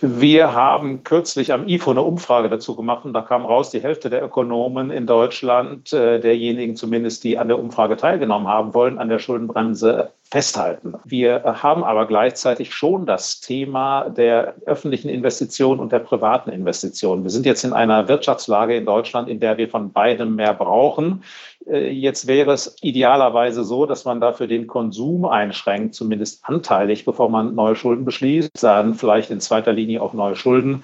Wir 0.02 0.54
haben 0.54 1.04
kürzlich 1.04 1.54
am 1.54 1.68
IFO 1.68 1.92
eine 1.92 2.02
Umfrage 2.02 2.50
dazu 2.50 2.76
gemacht 2.76 3.06
und 3.06 3.14
da 3.14 3.22
kam 3.22 3.46
raus, 3.46 3.70
die 3.70 3.82
Hälfte 3.82 4.10
der 4.10 4.24
Ökonomen 4.24 4.90
in 4.90 5.06
Deutschland, 5.06 5.94
äh, 5.94 6.20
derjenigen 6.20 6.76
zumindest, 6.76 7.24
die 7.24 7.38
an 7.38 7.48
der 7.48 7.60
Umfrage 7.60 7.98
teilgenommen 7.98 8.48
haben, 8.48 8.74
wollen 8.74 8.98
an 8.98 9.10
der 9.10 9.20
Schuldenbremse 9.20 10.12
festhalten. 10.32 10.94
Wir 11.04 11.44
haben 11.44 11.84
aber 11.84 12.08
gleichzeitig 12.08 12.74
schon 12.74 13.06
das 13.06 13.42
Thema 13.42 14.10
der 14.10 14.56
öffentlichen 14.66 15.10
Investitionen 15.10 15.82
und 15.82 15.92
der 15.92 16.00
privaten 16.00 16.50
Investitionen. 16.52 17.24
Wir 17.24 17.30
sind 17.30 17.46
jetzt 17.46 17.66
in 17.66 17.74
einer 17.74 18.08
Wirtschaftslage 18.08 18.78
in 18.78 18.86
Deutschland, 18.86 19.28
in 19.28 19.42
der 19.42 19.58
wir 19.58 19.68
von 19.68 19.92
beidem 19.92 20.38
mehr 20.38 20.54
brauchen. 20.54 21.24
Äh, 21.68 21.92
jetzt 21.92 22.28
wäre 22.28 22.54
es 22.54 22.78
idealerweise 22.82 23.66
so, 23.66 23.86
dass 23.86 24.06
man 24.06 24.22
dafür 24.22 24.48
den 24.48 24.68
Konsum 24.68 25.26
einschränkt, 25.26 25.96
zumindest 25.96 26.46
anteilig, 26.46 27.04
bevor 27.04 27.30
man 27.30 27.54
neue 27.54 27.76
Schulden 27.76 28.06
beschließt, 28.06 28.64
dann 28.64 28.96
vielleicht 28.96 29.32
in 29.32 29.42
zweiter 29.42 29.74
Linie 29.74 30.02
auch 30.02 30.14
neue 30.14 30.38
Schulden. 30.38 30.84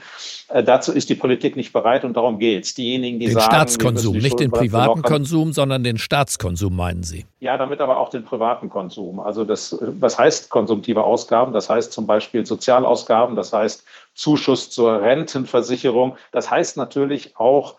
Äh, 0.49 0.63
dazu 0.63 0.93
ist 0.93 1.09
die 1.09 1.15
Politik 1.15 1.55
nicht 1.55 1.73
bereit 1.73 2.05
und 2.05 2.15
darum 2.15 2.39
geht 2.39 2.63
es. 2.63 2.73
Diejenigen, 2.73 3.19
die 3.19 3.25
den 3.25 3.35
sagen, 3.35 3.45
Staatskonsum, 3.45 4.17
nicht 4.17 4.39
den 4.39 4.51
privaten 4.51 5.01
Konsum, 5.01 5.51
sondern 5.51 5.83
den 5.83 5.97
Staatskonsum 5.97 6.75
meinen 6.75 7.03
Sie? 7.03 7.25
Ja, 7.39 7.57
damit 7.57 7.81
aber 7.81 7.97
auch 7.97 8.09
den 8.09 8.23
privaten 8.23 8.69
Konsum. 8.69 9.19
Also 9.19 9.43
das, 9.43 9.77
was 9.81 10.17
heißt 10.17 10.49
konsumtive 10.49 11.03
Ausgaben? 11.03 11.53
Das 11.53 11.69
heißt 11.69 11.91
zum 11.91 12.07
Beispiel 12.07 12.45
Sozialausgaben, 12.45 13.35
das 13.35 13.51
heißt 13.51 13.83
Zuschuss 14.13 14.69
zur 14.69 15.01
Rentenversicherung. 15.01 16.15
Das 16.31 16.49
heißt 16.49 16.77
natürlich 16.77 17.37
auch 17.37 17.75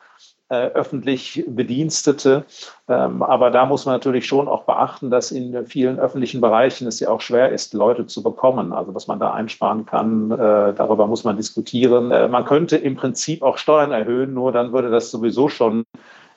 öffentlich 0.56 1.44
Bedienstete. 1.46 2.44
Ähm, 2.88 3.22
aber 3.22 3.50
da 3.50 3.66
muss 3.66 3.84
man 3.84 3.94
natürlich 3.94 4.26
schon 4.26 4.48
auch 4.48 4.64
beachten, 4.64 5.10
dass 5.10 5.30
in 5.30 5.66
vielen 5.66 5.98
öffentlichen 5.98 6.40
Bereichen 6.40 6.86
es 6.86 7.00
ja 7.00 7.10
auch 7.10 7.20
schwer 7.20 7.50
ist, 7.50 7.74
Leute 7.74 8.06
zu 8.06 8.22
bekommen. 8.22 8.72
Also 8.72 8.94
was 8.94 9.06
man 9.06 9.20
da 9.20 9.32
einsparen 9.32 9.84
kann, 9.84 10.30
äh, 10.30 10.72
darüber 10.74 11.06
muss 11.06 11.24
man 11.24 11.36
diskutieren. 11.36 12.10
Äh, 12.10 12.28
man 12.28 12.44
könnte 12.44 12.76
im 12.76 12.96
Prinzip 12.96 13.42
auch 13.42 13.58
Steuern 13.58 13.92
erhöhen, 13.92 14.32
nur 14.32 14.52
dann 14.52 14.72
würde 14.72 14.90
das 14.90 15.10
sowieso 15.10 15.48
schon 15.48 15.84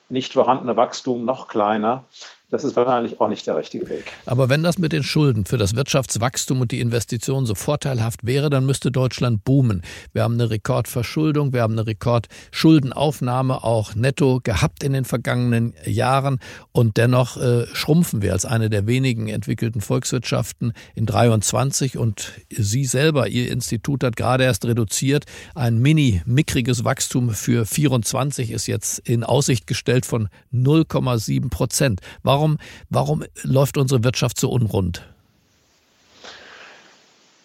nicht 0.08 0.34
vorhandene 0.34 0.76
Wachstum 0.76 1.24
noch 1.24 1.48
kleiner 1.48 2.04
das 2.52 2.64
ist 2.64 2.76
wahrscheinlich 2.76 3.18
auch 3.18 3.28
nicht 3.28 3.46
der 3.46 3.56
richtige 3.56 3.88
Weg. 3.88 4.12
Aber 4.26 4.50
wenn 4.50 4.62
das 4.62 4.76
mit 4.76 4.92
den 4.92 5.02
Schulden 5.02 5.46
für 5.46 5.56
das 5.56 5.74
Wirtschaftswachstum 5.74 6.60
und 6.60 6.70
die 6.70 6.80
Investitionen 6.80 7.46
so 7.46 7.54
vorteilhaft 7.54 8.26
wäre, 8.26 8.50
dann 8.50 8.66
müsste 8.66 8.92
Deutschland 8.92 9.42
boomen. 9.42 9.80
Wir 10.12 10.22
haben 10.22 10.34
eine 10.34 10.50
Rekordverschuldung, 10.50 11.54
wir 11.54 11.62
haben 11.62 11.72
eine 11.72 11.86
Rekordschuldenaufnahme 11.86 13.64
auch 13.64 13.94
netto 13.94 14.40
gehabt 14.44 14.84
in 14.84 14.92
den 14.92 15.06
vergangenen 15.06 15.72
Jahren 15.86 16.40
und 16.72 16.98
dennoch 16.98 17.38
äh, 17.38 17.64
schrumpfen 17.72 18.20
wir 18.20 18.34
als 18.34 18.44
eine 18.44 18.68
der 18.68 18.86
wenigen 18.86 19.28
entwickelten 19.28 19.80
Volkswirtschaften 19.80 20.74
in 20.94 21.06
23 21.06 21.96
und 21.96 22.32
Sie 22.50 22.84
selber, 22.84 23.28
Ihr 23.28 23.50
Institut 23.50 24.04
hat 24.04 24.16
gerade 24.16 24.44
erst 24.44 24.66
reduziert. 24.66 25.24
Ein 25.54 25.78
mini-mickriges 25.78 26.84
Wachstum 26.84 27.30
für 27.30 27.64
24 27.64 28.50
ist 28.50 28.66
jetzt 28.66 28.98
in 28.98 29.24
Aussicht 29.24 29.66
gestellt 29.66 30.04
von 30.04 30.28
0,7 30.52 31.48
Prozent. 31.48 32.00
Warum 32.22 32.41
Warum, 32.42 32.58
warum 32.90 33.24
läuft 33.44 33.78
unsere 33.78 34.02
Wirtschaft 34.02 34.40
so 34.40 34.50
unrund? 34.50 35.06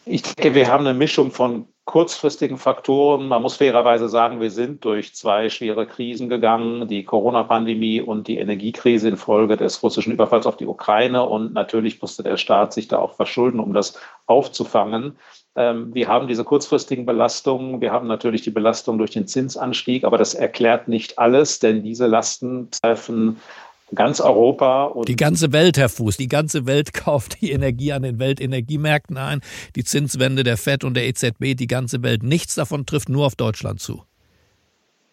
Ich 0.06 0.24
denke, 0.24 0.56
wir 0.56 0.68
haben 0.70 0.88
eine 0.88 0.98
Mischung 0.98 1.30
von 1.30 1.68
kurzfristigen 1.86 2.58
Faktoren. 2.58 3.28
Man 3.28 3.44
muss 3.44 3.58
fairerweise 3.58 4.10
sagen, 4.10 4.42
wir 4.42 4.50
sind 4.50 4.84
durch 4.84 5.14
zwei 5.14 5.50
schwere 5.50 5.86
Krisen 5.86 6.30
gegangen, 6.30 6.88
die 6.88 7.04
Corona-Pandemie 7.04 8.02
und 8.02 8.28
die 8.28 8.40
Energiekrise 8.40 9.10
infolge 9.10 9.56
des 9.56 9.84
russischen 9.84 10.14
Überfalls 10.14 10.48
auf 10.48 10.58
die 10.58 10.66
Ukraine. 10.66 11.24
Und 11.24 11.54
natürlich 11.54 12.02
musste 12.02 12.24
der 12.24 12.38
Staat 12.38 12.74
sich 12.74 12.88
da 12.88 12.98
auch 12.98 13.14
verschulden, 13.14 13.60
um 13.60 13.74
das 13.74 14.00
aufzufangen. 14.26 15.16
Ähm, 15.56 15.94
wir 15.94 16.08
haben 16.08 16.28
diese 16.28 16.44
kurzfristigen 16.44 17.06
Belastungen. 17.06 17.82
Wir 17.82 17.92
haben 17.92 18.08
natürlich 18.08 18.42
die 18.42 18.52
Belastung 18.52 18.98
durch 18.98 19.12
den 19.12 19.28
Zinsanstieg, 19.28 20.04
aber 20.04 20.18
das 20.18 20.34
erklärt 20.34 20.88
nicht 20.88 21.20
alles, 21.20 21.60
denn 21.60 21.84
diese 21.84 22.08
Lasten 22.08 22.70
treffen 22.72 23.38
ganz 23.96 24.20
Europa. 24.20 24.86
Und 24.86 25.08
die 25.08 25.16
ganze 25.16 25.52
Welt, 25.52 25.78
Herr 25.78 25.90
Fuß, 25.90 26.18
die 26.18 26.28
ganze 26.28 26.66
Welt 26.66 26.94
kauft 26.94 27.42
die 27.42 27.52
Energie 27.52 27.94
an 27.94 28.04
den 28.04 28.20
Weltenergiemärkten 28.20 29.18
ein. 29.18 29.42
Die 29.76 29.84
Zinswende 29.84 30.44
der 30.44 30.58
FED 30.58 30.84
und 30.84 30.94
der 30.96 31.08
EZB, 31.08 31.56
die 31.56 31.68
ganze 31.68 32.04
Welt. 32.04 32.24
Nichts 32.24 32.56
davon 32.56 32.86
trifft 32.86 33.10
nur 33.10 33.26
auf 33.26 33.36
Deutschland 33.36 33.80
zu. 33.80 34.04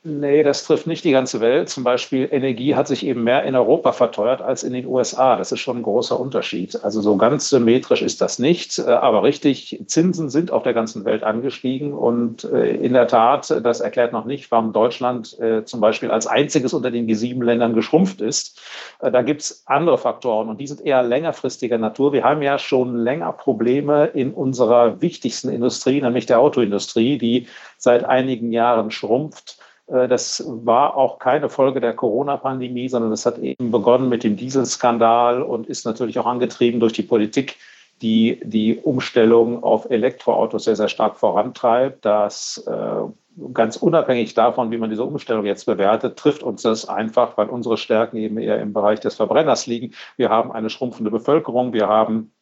Nee, 0.07 0.43
das 0.43 0.65
trifft 0.65 0.87
nicht 0.87 1.03
die 1.05 1.13
ganze 1.13 1.41
Welt. 1.41 1.71
Zum 1.71 1.83
Beispiel 1.83 2.29
Energie 2.31 2.75
hat 2.75 2.87
sich 2.87 3.07
eben 3.07 3.25
mehr 3.25 3.45
in 3.45 3.57
Europa 3.57 3.93
verteuert 3.93 4.43
als 4.43 4.63
in 4.63 4.75
den 4.75 4.85
USA. 4.85 5.37
Das 5.37 5.51
ist 5.51 5.61
schon 5.61 5.79
ein 5.79 5.83
großer 5.83 6.21
Unterschied. 6.21 6.85
Also 6.85 7.01
so 7.01 7.17
ganz 7.17 7.49
symmetrisch 7.49 8.03
ist 8.03 8.21
das 8.21 8.39
nicht. 8.39 8.79
Äh, 8.79 8.83
aber 8.83 9.23
richtig, 9.23 9.83
Zinsen 9.87 10.29
sind 10.29 10.51
auf 10.51 10.63
der 10.63 10.75
ganzen 10.75 11.07
Welt 11.07 11.23
angestiegen. 11.23 11.95
Und 11.95 12.45
äh, 12.45 12.75
in 12.77 12.93
der 12.93 13.09
Tat, 13.09 13.49
das 13.65 13.81
erklärt 13.81 14.13
noch 14.13 14.27
nicht, 14.27 14.51
warum 14.51 14.75
Deutschland 14.75 15.41
äh, 15.41 15.65
zum 15.65 15.81
Beispiel 15.81 16.11
als 16.11 16.27
einziges 16.27 16.75
unter 16.75 16.91
den 16.91 17.07
G7-Ländern 17.07 17.73
geschrumpft 17.73 18.21
ist. 18.21 18.61
Da 19.01 19.23
gibt 19.23 19.41
es 19.41 19.63
andere 19.65 19.97
Faktoren 19.97 20.51
und 20.51 20.61
die 20.61 20.67
sind 20.67 20.83
eher 20.83 21.03
längerfristiger 21.03 21.79
Natur. 21.79 22.13
Wir 22.13 22.25
haben 22.25 22.43
ja 22.43 22.59
schon 22.59 22.99
länger 22.99 23.33
Probleme 23.33 24.05
in 24.09 24.35
unserer 24.35 25.01
wichtigsten 25.01 25.49
Industrie, 25.49 26.03
nämlich 26.03 26.27
der 26.27 26.41
Autoindustrie, 26.41 27.17
die 27.17 27.47
seit 27.79 28.05
einigen 28.05 28.53
Jahren 28.53 28.91
schrumpft. 28.91 29.64
Äh, 29.87 30.09
das 30.09 30.45
war 30.47 30.97
auch 30.97 31.19
keine 31.19 31.49
Folge 31.49 31.81
der 31.81 31.95
Corona-Pandemie, 31.95 32.89
sondern 32.89 33.11
das 33.11 33.27
hat 33.27 33.39
eben 33.39 33.71
begonnen 33.71 34.09
mit 34.09 34.25
dem 34.25 34.37
Dieselskandal 34.37 35.43
und 35.43 35.67
ist 35.67 35.85
natürlich 35.87 36.19
auch 36.19 36.27
angetrieben 36.27 36.81
durch 36.81 36.93
die 36.93 37.03
Politik, 37.03 37.57
die 38.03 38.41
die 38.45 38.79
Umstellung 38.79 39.63
auf 39.63 39.91
Elektroautos 39.91 40.65
sehr, 40.65 40.77
sehr 40.77 40.89
stark 40.89 41.17
vorantreibt. 41.17 42.05
Das 42.05 42.65
äh, 42.67 43.51
ganz 43.53 43.77
unabhängig 43.77 44.35
davon, 44.35 44.71
wie 44.71 44.79
man 44.79 44.91
diese 44.91 45.05
Umstellung 45.05 45.45
jetzt 45.45 45.67
bewertet, 45.67 46.17
trifft 46.17 46.43
uns 46.43 46.63
das 46.63 46.89
einfach, 46.89 47.37
weil 47.37 47.49
unsere 47.49 47.77
Stärken 47.77 48.17
eben 48.17 48.39
eher 48.39 48.61
im 48.61 48.73
Bereich 48.73 49.01
des 49.01 49.15
Verbrenners 49.15 49.67
liegen. 49.67 49.95
Wir 50.17 50.31
haben 50.31 50.53
eine 50.53 50.71
schrumpfende 50.71 51.11
Bevölkerung, 51.11 51.73
wir 51.73 51.89
haben 51.89 52.33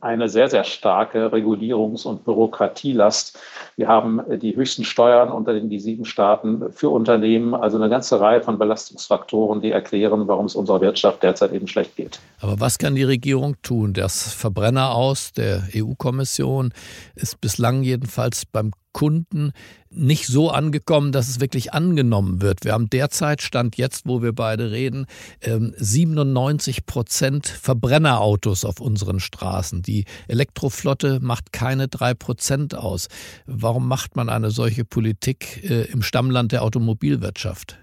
eine 0.00 0.28
sehr, 0.28 0.48
sehr 0.48 0.64
starke 0.64 1.32
Regulierungs- 1.32 2.06
und 2.06 2.24
Bürokratielast. 2.24 3.38
Wir 3.76 3.88
haben 3.88 4.20
die 4.40 4.54
höchsten 4.56 4.84
Steuern 4.84 5.30
unter 5.30 5.52
den 5.52 5.68
G7-Staaten 5.68 6.72
für 6.72 6.90
Unternehmen, 6.90 7.54
also 7.54 7.76
eine 7.76 7.88
ganze 7.88 8.20
Reihe 8.20 8.40
von 8.40 8.58
Belastungsfaktoren, 8.58 9.60
die 9.60 9.70
erklären, 9.70 10.28
warum 10.28 10.46
es 10.46 10.54
unserer 10.54 10.80
Wirtschaft 10.80 11.22
derzeit 11.22 11.52
eben 11.52 11.66
schlecht 11.66 11.96
geht. 11.96 12.20
Aber 12.40 12.60
was 12.60 12.78
kann 12.78 12.94
die 12.94 13.04
Regierung 13.04 13.56
tun? 13.62 13.92
Das 13.92 14.32
Verbrenner 14.32 14.94
aus 14.94 15.32
der 15.32 15.64
EU-Kommission 15.74 16.72
ist 17.14 17.40
bislang 17.40 17.82
jedenfalls 17.82 18.46
beim 18.46 18.72
Kunden 18.94 19.52
nicht 19.90 20.26
so 20.26 20.48
angekommen, 20.50 21.12
dass 21.12 21.28
es 21.28 21.40
wirklich 21.40 21.74
angenommen 21.74 22.40
wird. 22.40 22.64
Wir 22.64 22.72
haben 22.72 22.88
derzeit, 22.88 23.42
Stand 23.42 23.76
jetzt, 23.76 24.06
wo 24.06 24.22
wir 24.22 24.32
beide 24.32 24.70
reden, 24.70 25.06
97 25.42 26.78
ähm, 26.78 26.82
Prozent 26.86 27.46
Verbrennerautos 27.46 28.64
auf 28.64 28.80
unseren 28.80 29.20
Straßen. 29.20 29.82
Die 29.82 30.06
Elektroflotte 30.28 31.18
macht 31.20 31.52
keine 31.52 31.88
drei 31.88 32.14
Prozent 32.14 32.74
aus. 32.74 33.08
Warum 33.44 33.86
macht 33.86 34.16
man 34.16 34.30
eine 34.30 34.50
solche 34.50 34.86
Politik 34.86 35.68
äh, 35.68 35.82
im 35.92 36.02
Stammland 36.02 36.52
der 36.52 36.62
Automobilwirtschaft? 36.62 37.76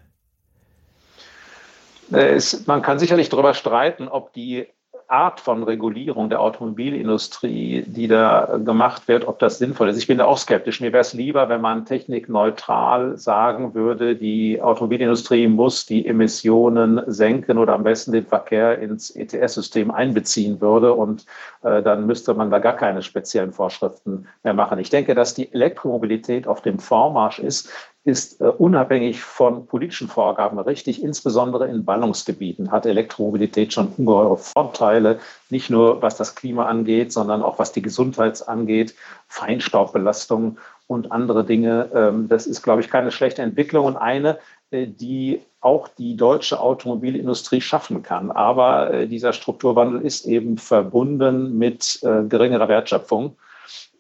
Es, 2.12 2.65
man 2.68 2.82
kann 2.82 3.00
sicherlich 3.00 3.30
darüber 3.30 3.53
streiten, 3.53 4.08
ob 4.08 4.34
die 4.34 4.68
Art 5.12 5.41
von 5.41 5.63
Regulierung 5.63 6.30
der 6.30 6.39
Automobilindustrie, 6.39 7.84
die 7.86 8.08
da 8.08 8.60
gemacht 8.63 9.08
wird, 9.10 9.27
ob 9.27 9.39
das 9.39 9.58
sinnvoll 9.58 9.89
ist. 9.89 9.98
Ich 9.98 10.08
bin 10.08 10.18
da 10.18 10.25
auch 10.25 10.38
skeptisch. 10.38 10.80
Mir 10.80 10.94
wäre 10.94 11.01
es 11.01 11.13
lieber, 11.13 11.50
wenn 11.50 11.60
man 11.60 11.86
technikneutral 11.86 13.18
sagen 13.18 13.74
würde, 13.74 14.15
die 14.15 14.62
Automobilindustrie 14.62 15.48
muss 15.48 15.86
die 15.86 16.08
Emissionen 16.08 17.01
senken 17.08 17.58
oder 17.58 17.74
am 17.74 17.84
besten 17.84 18.13
den 18.13 18.25
Verkehr 18.25 18.80
ins 18.80 19.10
ETS-System 19.10 19.91
einbeziehen 19.91 20.62
würde 20.62 20.94
und 20.94 21.25
äh, 21.63 21.84
dann 21.84 22.06
müsste 22.06 22.34
man 22.34 22.50
da 22.50 22.60
gar 22.60 22.77
keine 22.77 23.01
speziellen 23.01 23.51
Vorschriften 23.51 24.27
mehr 24.44 24.53
machen. 24.53 24.80
Ich 24.80 24.89
denke, 24.89 25.13
dass 25.13 25.34
die 25.34 25.51
Elektromobilität 25.53 26.48
auf 26.48 26.62
dem 26.62 26.80
Vormarsch 26.80 27.39
ist 27.39 27.70
ist 28.03 28.41
äh, 28.41 28.46
unabhängig 28.46 29.22
von 29.22 29.67
politischen 29.67 30.08
Vorgaben 30.08 30.58
richtig. 30.60 31.03
Insbesondere 31.03 31.68
in 31.68 31.85
Ballungsgebieten 31.85 32.72
hat 32.72 32.85
Elektromobilität 32.85 33.74
schon 33.74 33.94
ungeheure 33.98 34.37
Vorteile, 34.37 35.20
nicht 35.50 35.70
nur 35.70 36.01
was 36.01 36.18
das 36.18 36.35
Klima 36.35 36.66
angeht, 36.66 37.11
sondern 37.11 37.44
auch 37.44 37.59
was 37.59 37.72
die 37.72 37.83
Gesundheit 37.83 38.48
angeht, 38.48 38.96
Feinstaubbelastung 39.27 40.57
und 40.87 41.11
andere 41.11 41.46
Dinge. 41.46 41.90
Ähm, 41.94 42.27
das 42.27 42.48
ist, 42.48 42.64
glaube 42.64 42.81
ich, 42.81 42.90
keine 42.90 43.11
schlechte 43.11 43.44
Entwicklung 43.44 43.85
und 43.85 43.98
eine, 43.98 44.40
äh, 44.72 44.87
die 44.87 45.42
auch 45.59 45.87
die 45.87 46.18
deutsche 46.18 46.59
Automobilindustrie 46.59 47.61
schaffen 47.61 48.01
kann. 48.01 48.31
Aber 48.31 48.92
äh, 48.92 49.07
dieser 49.07 49.31
Strukturwandel 49.31 50.01
ist 50.01 50.25
eben 50.25 50.57
verbunden 50.57 51.55
mit 51.57 52.00
äh, 52.01 52.24
geringerer 52.24 52.68
Wertschöpfung. 52.68 53.35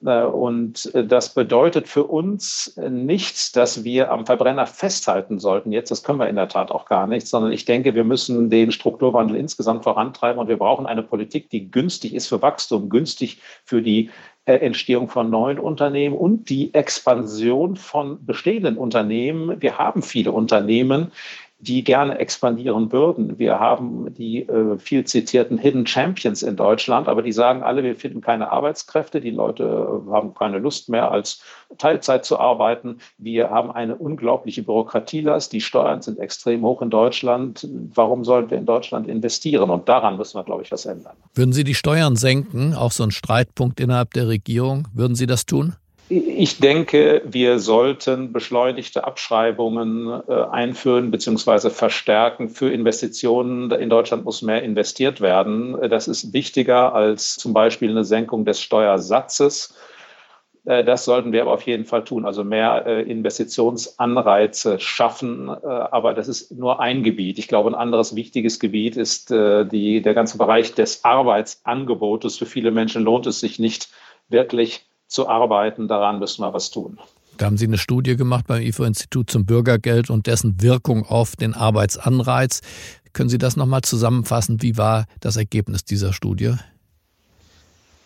Äh, 0.05 0.23
und 0.23 0.93
äh, 0.93 1.05
das 1.05 1.33
bedeutet 1.33 1.87
für 1.87 2.05
uns 2.05 2.75
nicht, 2.89 3.55
dass 3.55 3.83
wir 3.83 4.11
am 4.11 4.25
Verbrenner 4.25 4.65
festhalten 4.65 5.39
sollten. 5.39 5.71
Jetzt, 5.71 5.91
das 5.91 6.03
können 6.03 6.19
wir 6.19 6.29
in 6.29 6.35
der 6.35 6.47
Tat 6.47 6.71
auch 6.71 6.85
gar 6.85 7.07
nicht, 7.07 7.27
sondern 7.27 7.51
ich 7.51 7.65
denke, 7.65 7.95
wir 7.95 8.03
müssen 8.03 8.49
den 8.49 8.71
Strukturwandel 8.71 9.37
insgesamt 9.37 9.83
vorantreiben 9.83 10.39
und 10.39 10.47
wir 10.47 10.57
brauchen 10.57 10.85
eine 10.85 11.03
Politik, 11.03 11.49
die 11.49 11.69
günstig 11.69 12.13
ist 12.13 12.27
für 12.27 12.41
Wachstum, 12.41 12.89
günstig 12.89 13.41
für 13.63 13.81
die 13.81 14.09
äh, 14.45 14.55
Entstehung 14.55 15.07
von 15.07 15.29
neuen 15.29 15.59
Unternehmen 15.59 16.15
und 16.15 16.49
die 16.49 16.73
Expansion 16.73 17.75
von 17.75 18.25
bestehenden 18.25 18.77
Unternehmen. 18.77 19.61
Wir 19.61 19.77
haben 19.77 20.01
viele 20.01 20.31
Unternehmen, 20.31 21.11
die 21.61 21.83
gerne 21.83 22.17
expandieren 22.17 22.91
würden. 22.91 23.37
Wir 23.37 23.59
haben 23.59 24.11
die 24.15 24.47
äh, 24.47 24.77
viel 24.79 25.05
zitierten 25.05 25.59
Hidden 25.59 25.85
Champions 25.85 26.41
in 26.41 26.55
Deutschland, 26.55 27.07
aber 27.07 27.21
die 27.21 27.31
sagen 27.31 27.61
alle, 27.61 27.83
wir 27.83 27.95
finden 27.95 28.19
keine 28.21 28.51
Arbeitskräfte, 28.51 29.21
die 29.21 29.29
Leute 29.29 29.63
äh, 29.63 30.11
haben 30.11 30.33
keine 30.33 30.57
Lust 30.57 30.89
mehr, 30.89 31.11
als 31.11 31.41
Teilzeit 31.77 32.25
zu 32.25 32.39
arbeiten. 32.39 32.97
Wir 33.19 33.51
haben 33.51 33.71
eine 33.71 33.95
unglaubliche 33.95 34.63
Bürokratielast, 34.63 35.53
die 35.53 35.61
Steuern 35.61 36.01
sind 36.01 36.19
extrem 36.19 36.63
hoch 36.63 36.81
in 36.81 36.89
Deutschland. 36.89 37.67
Warum 37.93 38.25
sollen 38.25 38.49
wir 38.49 38.57
in 38.57 38.65
Deutschland 38.65 39.07
investieren? 39.07 39.69
Und 39.69 39.87
daran 39.87 40.17
müssen 40.17 40.37
wir, 40.39 40.43
glaube 40.43 40.63
ich, 40.63 40.71
was 40.71 40.85
ändern. 40.85 41.15
Würden 41.35 41.53
Sie 41.53 41.63
die 41.63 41.75
Steuern 41.75 42.15
senken, 42.15 42.73
auch 42.73 42.91
so 42.91 43.03
ein 43.03 43.11
Streitpunkt 43.11 43.79
innerhalb 43.79 44.13
der 44.13 44.27
Regierung? 44.27 44.87
Würden 44.93 45.15
Sie 45.15 45.27
das 45.27 45.45
tun? 45.45 45.75
Ich 46.13 46.59
denke, 46.59 47.21
wir 47.23 47.59
sollten 47.59 48.33
beschleunigte 48.33 49.05
Abschreibungen 49.05 50.21
äh, 50.27 50.33
einführen 50.51 51.09
bzw. 51.09 51.69
verstärken 51.69 52.49
für 52.49 52.69
Investitionen. 52.69 53.71
In 53.71 53.89
Deutschland 53.89 54.25
muss 54.25 54.41
mehr 54.41 54.61
investiert 54.61 55.21
werden. 55.21 55.77
Das 55.89 56.09
ist 56.09 56.33
wichtiger 56.33 56.93
als 56.93 57.35
zum 57.35 57.53
Beispiel 57.53 57.91
eine 57.91 58.03
Senkung 58.03 58.43
des 58.43 58.61
Steuersatzes. 58.61 59.73
Äh, 60.65 60.83
das 60.83 61.05
sollten 61.05 61.31
wir 61.31 61.43
aber 61.43 61.53
auf 61.53 61.61
jeden 61.61 61.85
Fall 61.85 62.03
tun, 62.03 62.25
also 62.25 62.43
mehr 62.43 62.85
äh, 62.85 63.03
Investitionsanreize 63.03 64.81
schaffen. 64.81 65.47
Aber 65.49 66.13
das 66.13 66.27
ist 66.27 66.51
nur 66.51 66.81
ein 66.81 67.03
Gebiet. 67.03 67.39
Ich 67.39 67.47
glaube, 67.47 67.69
ein 67.69 67.75
anderes 67.75 68.17
wichtiges 68.17 68.59
Gebiet 68.59 68.97
ist 68.97 69.29
die, 69.29 70.01
der 70.01 70.13
ganze 70.13 70.37
Bereich 70.37 70.73
des 70.73 71.05
Arbeitsangebotes. 71.05 72.37
Für 72.37 72.45
viele 72.45 72.71
Menschen 72.71 73.03
lohnt 73.03 73.27
es 73.27 73.39
sich 73.39 73.59
nicht 73.59 73.87
wirklich 74.27 74.90
zu 75.11 75.27
arbeiten. 75.27 75.87
Daran 75.87 76.19
müssen 76.19 76.41
wir 76.41 76.53
was 76.53 76.71
tun. 76.71 76.97
Da 77.37 77.45
haben 77.45 77.57
Sie 77.57 77.65
eine 77.65 77.77
Studie 77.77 78.15
gemacht 78.15 78.45
beim 78.47 78.61
IFO-Institut 78.61 79.29
zum 79.29 79.45
Bürgergeld 79.45 80.09
und 80.09 80.27
dessen 80.27 80.61
Wirkung 80.61 81.05
auf 81.05 81.35
den 81.35 81.53
Arbeitsanreiz. 81.53 82.61
Können 83.13 83.29
Sie 83.29 83.37
das 83.37 83.57
nochmal 83.57 83.81
zusammenfassen? 83.81 84.61
Wie 84.61 84.77
war 84.77 85.05
das 85.19 85.37
Ergebnis 85.37 85.83
dieser 85.83 86.13
Studie? 86.13 86.55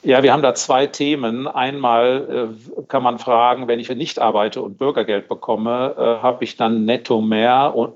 Ja, 0.04 0.22
wir 0.22 0.32
haben 0.34 0.44
da 0.44 0.54
zwei 0.54 0.86
Themen. 0.86 1.48
Einmal 1.48 2.54
äh, 2.78 2.84
kann 2.88 3.02
man 3.02 3.18
fragen, 3.18 3.68
wenn 3.68 3.80
ich 3.80 3.90
nicht 3.90 4.20
arbeite 4.20 4.62
und 4.62 4.78
Bürgergeld 4.78 5.28
bekomme, 5.28 5.96
äh, 5.98 6.02
habe 6.22 6.44
ich 6.44 6.58
dann 6.58 6.86
netto 6.86 7.22
mehr 7.22 7.74
und, 7.76 7.94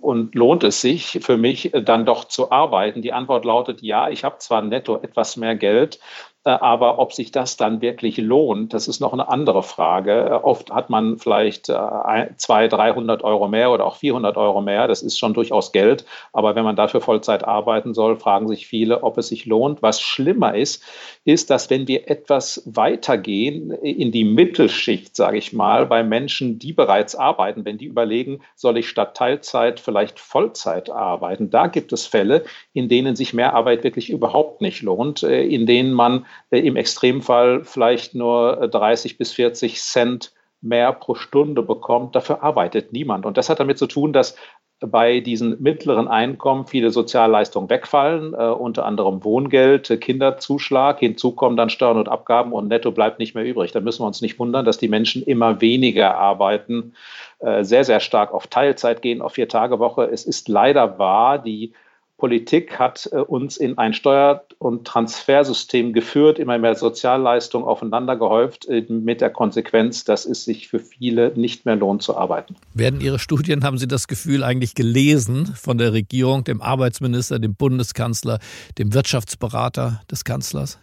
und, 0.00 0.34
lohnt 0.34 0.64
es 0.64 0.80
sich 0.80 1.20
für 1.20 1.36
mich 1.36 1.70
dann 1.84 2.06
doch 2.06 2.24
zu 2.24 2.50
arbeiten? 2.50 3.02
Die 3.02 3.12
Antwort 3.12 3.44
lautet 3.44 3.82
ja, 3.82 4.08
ich 4.08 4.24
habe 4.24 4.38
zwar 4.38 4.62
netto 4.62 4.96
etwas 5.02 5.36
mehr 5.36 5.54
Geld, 5.54 5.98
Äh, 5.98 6.29
aber 6.44 6.98
ob 6.98 7.12
sich 7.12 7.32
das 7.32 7.58
dann 7.58 7.82
wirklich 7.82 8.16
lohnt, 8.16 8.72
das 8.72 8.88
ist 8.88 9.00
noch 9.00 9.12
eine 9.12 9.28
andere 9.28 9.62
Frage. 9.62 10.12
Äh, 10.12 10.32
oft 10.32 10.70
hat 10.70 10.88
man 10.88 11.18
vielleicht 11.18 11.66
200, 11.66 12.72
300 12.72 13.22
Euro 13.24 13.48
mehr 13.48 13.70
oder 13.70 13.84
auch 13.84 13.96
400 13.96 14.36
Euro 14.38 14.62
mehr. 14.62 14.88
Das 14.88 15.02
ist 15.02 15.18
schon 15.18 15.34
durchaus 15.34 15.72
Geld. 15.72 16.06
Aber 16.32 16.54
wenn 16.54 16.64
man 16.64 16.76
dafür 16.76 17.02
Vollzeit 17.02 17.44
arbeiten 17.44 17.92
soll, 17.92 18.16
fragen 18.16 18.48
sich 18.48 18.66
viele, 18.66 19.02
ob 19.02 19.18
es 19.18 19.28
sich 19.28 19.44
lohnt. 19.44 19.82
Was 19.82 20.00
schlimmer 20.00 20.54
ist, 20.54 20.82
ist, 21.24 21.50
dass 21.50 21.68
wenn 21.68 21.86
wir 21.86 22.08
etwas 22.08 22.62
weitergehen 22.64 23.70
in 23.72 24.10
die 24.10 24.24
Mittelschicht, 24.24 25.14
sage 25.14 25.36
ich 25.36 25.52
mal, 25.52 25.84
bei 25.86 26.02
Menschen, 26.02 26.58
die 26.58 26.72
bereits 26.72 27.14
arbeiten, 27.14 27.66
wenn 27.66 27.76
die 27.76 27.84
überlegen, 27.84 28.40
soll 28.56 28.78
ich 28.78 28.88
statt 28.88 29.14
Teilzeit 29.14 29.78
vielleicht 29.78 30.18
Vollzeit 30.18 30.88
arbeiten, 30.88 31.50
da 31.50 31.66
gibt 31.66 31.92
es 31.92 32.06
Fälle, 32.06 32.44
in 32.72 32.88
denen 32.88 33.14
sich 33.14 33.34
Mehrarbeit 33.34 33.84
wirklich 33.84 34.08
überhaupt 34.08 34.62
nicht 34.62 34.80
lohnt, 34.80 35.22
äh, 35.22 35.42
in 35.42 35.66
denen 35.66 35.92
man 35.92 36.24
im 36.50 36.76
Extremfall 36.76 37.64
vielleicht 37.64 38.14
nur 38.14 38.68
30 38.68 39.18
bis 39.18 39.32
40 39.32 39.80
Cent 39.80 40.32
mehr 40.60 40.92
pro 40.92 41.14
Stunde 41.14 41.62
bekommt. 41.62 42.14
Dafür 42.14 42.42
arbeitet 42.42 42.92
niemand. 42.92 43.26
Und 43.26 43.36
das 43.36 43.48
hat 43.48 43.60
damit 43.60 43.78
zu 43.78 43.86
tun, 43.86 44.12
dass 44.12 44.36
bei 44.80 45.20
diesen 45.20 45.62
mittleren 45.62 46.08
Einkommen 46.08 46.66
viele 46.66 46.90
Sozialleistungen 46.90 47.68
wegfallen, 47.68 48.32
äh, 48.32 48.48
unter 48.48 48.86
anderem 48.86 49.22
Wohngeld, 49.24 50.00
Kinderzuschlag. 50.00 51.00
Hinzu 51.00 51.32
kommen 51.32 51.56
dann 51.56 51.68
Steuern 51.68 51.98
und 51.98 52.08
Abgaben 52.08 52.52
und 52.52 52.68
netto 52.68 52.90
bleibt 52.90 53.18
nicht 53.18 53.34
mehr 53.34 53.44
übrig. 53.44 53.72
Da 53.72 53.80
müssen 53.80 54.02
wir 54.02 54.06
uns 54.06 54.22
nicht 54.22 54.38
wundern, 54.38 54.64
dass 54.64 54.78
die 54.78 54.88
Menschen 54.88 55.22
immer 55.22 55.60
weniger 55.60 56.16
arbeiten, 56.16 56.94
äh, 57.40 57.62
sehr, 57.62 57.84
sehr 57.84 58.00
stark 58.00 58.32
auf 58.32 58.46
Teilzeit 58.46 59.02
gehen, 59.02 59.20
auf 59.20 59.34
Vier-Tage-Woche. 59.34 60.04
Es 60.04 60.24
ist 60.24 60.48
leider 60.48 60.98
wahr, 60.98 61.38
die 61.38 61.74
Politik 62.20 62.78
hat 62.78 63.08
äh, 63.10 63.16
uns 63.16 63.56
in 63.56 63.78
ein 63.78 63.94
Steuer- 63.94 64.44
und 64.58 64.86
Transfersystem 64.86 65.92
geführt, 65.92 66.38
immer 66.38 66.58
mehr 66.58 66.76
Sozialleistungen 66.76 67.66
aufeinander 67.66 68.14
gehäuft, 68.14 68.68
äh, 68.68 68.84
mit 68.88 69.22
der 69.22 69.30
Konsequenz, 69.30 70.04
dass 70.04 70.26
es 70.26 70.44
sich 70.44 70.68
für 70.68 70.78
viele 70.78 71.32
nicht 71.34 71.64
mehr 71.64 71.76
lohnt 71.76 72.02
zu 72.02 72.16
arbeiten. 72.16 72.54
Werden 72.74 73.00
Ihre 73.00 73.18
Studien, 73.18 73.64
haben 73.64 73.78
Sie 73.78 73.88
das 73.88 74.06
Gefühl, 74.06 74.44
eigentlich 74.44 74.74
gelesen 74.74 75.46
von 75.46 75.78
der 75.78 75.92
Regierung, 75.94 76.44
dem 76.44 76.60
Arbeitsminister, 76.60 77.38
dem 77.38 77.54
Bundeskanzler, 77.54 78.38
dem 78.78 78.92
Wirtschaftsberater 78.94 80.02
des 80.10 80.24
Kanzlers? 80.24 80.78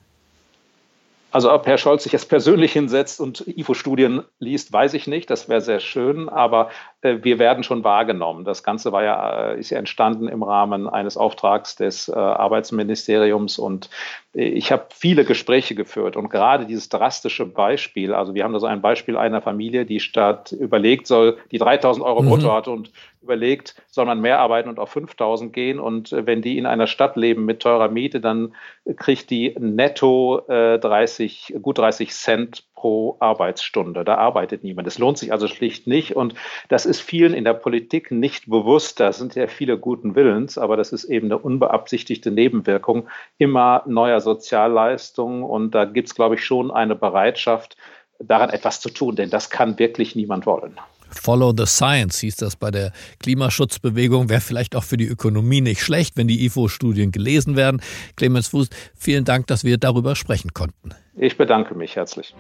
Also 1.38 1.52
ob 1.52 1.68
Herr 1.68 1.78
Scholz 1.78 2.04
sich 2.04 2.14
jetzt 2.14 2.30
persönlich 2.30 2.72
hinsetzt 2.72 3.20
und 3.20 3.46
IFO-Studien 3.46 4.24
liest, 4.40 4.72
weiß 4.74 4.96
ich 4.96 5.06
nicht. 5.08 5.30
Das 5.30 5.50
wäre 5.50 5.62
sehr 5.62 5.80
schön, 5.80 6.30
aber 6.30 6.72
wir 7.02 7.38
werden 7.38 7.64
schon 7.64 7.84
wahrgenommen. 7.84 8.44
Das 8.44 8.64
Ganze 8.64 8.92
war 8.92 9.04
ja, 9.04 9.52
äh, 9.52 9.60
ist 9.60 9.70
ja 9.70 9.78
entstanden 9.78 10.28
im 10.28 10.42
Rahmen 10.42 10.90
eines 10.90 11.16
Auftrags 11.16 11.76
des 11.76 12.10
äh, 12.10 12.14
Arbeitsministeriums 12.14 13.60
und 13.60 13.90
äh, 14.34 14.46
ich 14.46 14.72
habe 14.72 14.88
viele 14.90 15.24
Gespräche 15.24 15.76
geführt 15.76 16.16
und 16.16 16.30
gerade 16.30 16.66
dieses 16.66 16.90
drastische 16.90 17.46
Beispiel, 17.46 18.14
also 18.14 18.34
wir 18.34 18.44
haben 18.44 18.54
da 18.54 18.60
so 18.60 18.66
ein 18.66 18.82
Beispiel 18.82 19.16
einer 19.16 19.42
Familie, 19.42 19.86
die 19.86 20.00
statt 20.00 20.52
überlegt 20.52 21.06
soll, 21.06 21.38
die 21.52 21.60
3000 21.60 22.04
Euro 22.04 22.24
mhm. 22.24 22.30
brutto 22.30 22.52
hat 22.52 22.68
und 22.68 22.92
überlegt, 23.22 23.76
soll 23.88 24.06
man 24.06 24.20
mehr 24.20 24.40
arbeiten 24.40 24.70
und 24.70 24.80
auf 24.80 24.90
5000 24.90 25.54
gehen 25.54 25.80
und 25.80 26.12
äh, 26.12 26.26
wenn 26.26 26.42
die 26.42 26.58
in 26.58 26.66
einer 26.66 26.88
Stadt 26.88 27.16
leben 27.16 27.46
mit 27.46 27.60
teurer 27.60 27.90
Miete, 27.90 28.20
dann 28.20 28.56
kriegt 28.96 29.30
die 29.30 29.56
netto 29.60 30.42
äh, 30.48 30.80
30, 30.80 31.58
gut 31.62 31.78
30 31.78 32.12
Cent 32.12 32.67
pro 32.78 33.18
Arbeitsstunde. 33.20 34.06
Da 34.06 34.16
arbeitet 34.16 34.64
niemand. 34.64 34.88
Es 34.88 35.00
lohnt 35.00 35.18
sich 35.18 35.32
also 35.32 35.48
schlicht 35.48 35.88
nicht. 35.88 36.16
Und 36.16 36.36
das 36.70 36.86
ist 36.86 37.02
vielen 37.02 37.34
in 37.34 37.44
der 37.44 37.56
Politik 37.56 38.12
nicht 38.12 38.48
bewusst. 38.48 39.00
Da 39.00 39.12
sind 39.12 39.34
ja 39.34 39.48
viele 39.48 39.80
guten 39.80 40.16
Willens, 40.16 40.60
aber 40.60 40.78
das 40.78 40.94
ist 40.94 41.06
eben 41.06 41.26
eine 41.28 41.40
unbeabsichtigte 41.40 42.30
Nebenwirkung 42.30 43.10
immer 43.40 43.82
neuer 43.88 44.22
Sozialleistungen. 44.22 45.44
Und 45.44 45.74
da 45.74 45.86
gibt 45.86 46.10
es, 46.10 46.16
glaube 46.16 46.36
ich, 46.36 46.46
schon 46.46 46.70
eine 46.70 46.96
Bereitschaft, 46.96 47.78
daran 48.20 48.50
etwas 48.52 48.80
zu 48.80 48.90
tun, 48.90 49.16
denn 49.16 49.30
das 49.30 49.50
kann 49.50 49.78
wirklich 49.80 50.16
niemand 50.16 50.46
wollen. 50.46 50.80
Follow 51.10 51.54
the 51.56 51.66
Science 51.66 52.20
hieß 52.20 52.38
das 52.38 52.56
bei 52.56 52.72
der 52.72 52.92
Klimaschutzbewegung. 53.20 54.30
Wäre 54.30 54.42
vielleicht 54.42 54.76
auch 54.76 54.84
für 54.84 54.98
die 54.98 55.08
Ökonomie 55.08 55.62
nicht 55.62 55.82
schlecht, 55.82 56.18
wenn 56.18 56.28
die 56.28 56.46
IFO-Studien 56.46 57.12
gelesen 57.12 57.56
werden. 57.56 57.82
Clemens 58.16 58.50
Fuß, 58.50 58.70
vielen 58.96 59.26
Dank, 59.26 59.48
dass 59.48 59.64
wir 59.64 59.78
darüber 59.78 60.16
sprechen 60.16 60.54
konnten. 60.54 60.92
Ich 61.16 61.38
bedanke 61.38 61.76
mich 61.76 61.96
herzlich. 61.96 62.36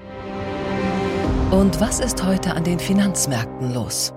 Und 1.51 1.79
was 1.79 1.99
ist 1.99 2.25
heute 2.25 2.53
an 2.53 2.63
den 2.63 2.77
Finanzmärkten 2.79 3.73
los? 3.73 4.13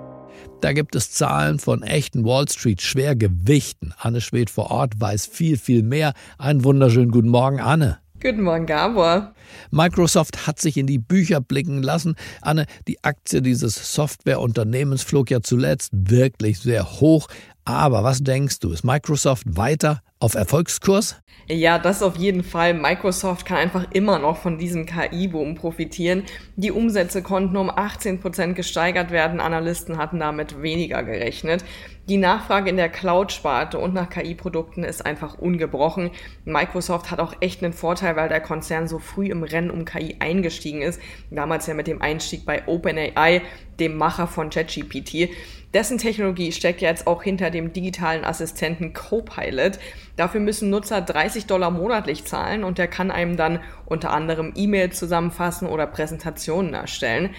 Da 0.60 0.72
gibt 0.72 0.94
es 0.94 1.12
Zahlen 1.12 1.58
von 1.58 1.82
echten 1.82 2.24
Wall 2.24 2.46
Street 2.48 2.82
Schwergewichten. 2.82 3.94
Anne 3.98 4.20
Schwed 4.20 4.50
vor 4.50 4.70
Ort 4.70 5.00
weiß 5.00 5.26
viel, 5.26 5.56
viel 5.56 5.82
mehr. 5.82 6.12
Einen 6.38 6.64
wunderschönen 6.64 7.10
guten 7.10 7.28
Morgen, 7.28 7.60
Anne. 7.60 7.98
Guten 8.22 8.42
Morgen, 8.42 8.66
Gabor. 8.66 9.32
Microsoft 9.70 10.46
hat 10.46 10.60
sich 10.60 10.76
in 10.76 10.86
die 10.86 10.98
Bücher 10.98 11.40
blicken 11.40 11.82
lassen. 11.82 12.16
Anne, 12.42 12.66
die 12.86 13.02
Aktie 13.02 13.40
dieses 13.40 13.94
Softwareunternehmens 13.94 15.02
flog 15.02 15.30
ja 15.30 15.40
zuletzt 15.40 15.90
wirklich 15.94 16.58
sehr 16.58 17.00
hoch. 17.00 17.28
Aber 17.64 18.04
was 18.04 18.22
denkst 18.22 18.58
du, 18.60 18.72
ist 18.72 18.84
Microsoft 18.84 19.56
weiter 19.56 20.02
auf 20.18 20.34
Erfolgskurs? 20.34 21.16
Ja, 21.48 21.78
das 21.78 22.02
auf 22.02 22.16
jeden 22.16 22.44
Fall. 22.44 22.74
Microsoft 22.74 23.46
kann 23.46 23.56
einfach 23.56 23.86
immer 23.92 24.18
noch 24.18 24.36
von 24.36 24.58
diesem 24.58 24.84
KI-Boom 24.84 25.54
profitieren. 25.54 26.24
Die 26.56 26.72
Umsätze 26.72 27.22
konnten 27.22 27.56
um 27.56 27.70
18 27.70 28.20
Prozent 28.20 28.54
gesteigert 28.54 29.10
werden. 29.10 29.40
Analysten 29.40 29.96
hatten 29.96 30.20
damit 30.20 30.60
weniger 30.60 31.02
gerechnet. 31.02 31.64
Die 32.10 32.16
Nachfrage 32.16 32.70
in 32.70 32.76
der 32.76 32.88
Cloud-Sparte 32.88 33.78
und 33.78 33.94
nach 33.94 34.10
KI-Produkten 34.10 34.82
ist 34.82 35.06
einfach 35.06 35.38
ungebrochen. 35.38 36.10
Microsoft 36.44 37.12
hat 37.12 37.20
auch 37.20 37.34
echt 37.38 37.62
einen 37.62 37.72
Vorteil, 37.72 38.16
weil 38.16 38.28
der 38.28 38.40
Konzern 38.40 38.88
so 38.88 38.98
früh 38.98 39.26
im 39.28 39.44
Rennen 39.44 39.70
um 39.70 39.84
KI 39.84 40.16
eingestiegen 40.18 40.82
ist. 40.82 41.00
Damals 41.30 41.68
ja 41.68 41.74
mit 41.74 41.86
dem 41.86 42.02
Einstieg 42.02 42.44
bei 42.44 42.66
OpenAI, 42.66 43.42
dem 43.78 43.96
Macher 43.96 44.26
von 44.26 44.50
ChatGPT. 44.50 45.28
Dessen 45.72 45.98
Technologie 45.98 46.50
steckt 46.50 46.80
jetzt 46.80 47.06
auch 47.06 47.22
hinter 47.22 47.50
dem 47.50 47.72
digitalen 47.72 48.24
Assistenten 48.24 48.92
Copilot. 48.92 49.78
Dafür 50.16 50.40
müssen 50.40 50.68
Nutzer 50.68 51.00
30 51.00 51.46
Dollar 51.46 51.70
monatlich 51.70 52.24
zahlen 52.24 52.64
und 52.64 52.78
der 52.78 52.88
kann 52.88 53.12
einem 53.12 53.36
dann 53.36 53.60
unter 53.86 54.10
anderem 54.10 54.52
E-Mails 54.56 54.98
zusammenfassen 54.98 55.68
oder 55.68 55.86
Präsentationen 55.86 56.74
erstellen. 56.74 57.30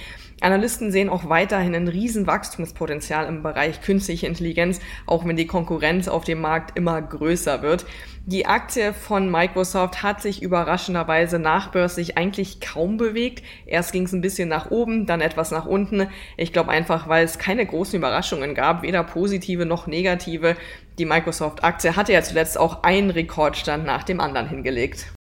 Analysten 0.42 0.92
sehen 0.92 1.10
auch 1.10 1.30
weiterhin 1.30 1.76
ein 1.76 1.88
riesen 1.88 2.28
Wachstumspotenzial 2.28 3.28
im 3.28 3.44
Bereich 3.44 3.82
künstliche 3.82 4.28
Intelligenz, 4.28 4.80
auch 5.06 5.26
wenn 5.26 5.38
die 5.38 5.48
Konkurrenz 5.48 6.08
auf 6.08 6.24
dem 6.24 6.42
Markt 6.42 6.78
immer 6.78 7.02
größer 7.02 7.62
wird. 7.62 7.86
Die 8.26 8.46
Aktie 8.46 8.94
von 8.94 9.32
Microsoft 9.32 10.04
hat 10.04 10.22
sich 10.22 10.42
überraschenderweise 10.42 11.40
nachbörslich 11.40 12.18
eigentlich 12.18 12.60
kaum 12.60 12.98
bewegt. 12.98 13.44
Erst 13.66 13.92
ging 13.94 14.04
es 14.04 14.14
ein 14.14 14.22
bisschen 14.22 14.50
nach 14.50 14.70
oben, 14.70 15.06
dann 15.06 15.22
etwas 15.22 15.52
nach 15.52 15.66
unten. 15.66 16.08
Ich 16.38 16.54
glaube 16.54 16.72
einfach, 16.72 17.08
weil 17.08 17.24
es 17.26 17.40
keine 17.40 17.66
großen 17.66 17.98
Überraschungen 17.98 18.54
gab, 18.54 18.84
weder 18.84 19.04
positive 19.04 19.66
noch 19.66 19.88
negative. 19.88 20.56
Die 21.00 21.06
Microsoft-Aktie 21.06 21.96
hatte 21.96 22.14
ja 22.14 22.22
zuletzt 22.22 22.60
auch 22.60 22.84
einen 22.84 23.10
Rekordstand 23.10 23.86
nach 23.86 24.04
dem 24.04 24.20
anderen 24.20 24.50
hingelegt. 24.50 25.14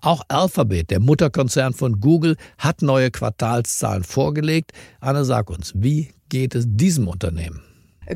Auch 0.00 0.22
Alphabet, 0.28 0.90
der 0.90 1.00
Mutterkonzern 1.00 1.72
von 1.72 2.00
Google, 2.00 2.36
hat 2.58 2.82
neue 2.82 3.10
Quartalszahlen 3.10 4.04
vorgelegt. 4.04 4.72
Anne, 5.00 5.24
sag 5.24 5.50
uns, 5.50 5.72
wie 5.74 6.12
geht 6.28 6.54
es 6.54 6.64
diesem 6.66 7.08
Unternehmen? 7.08 7.62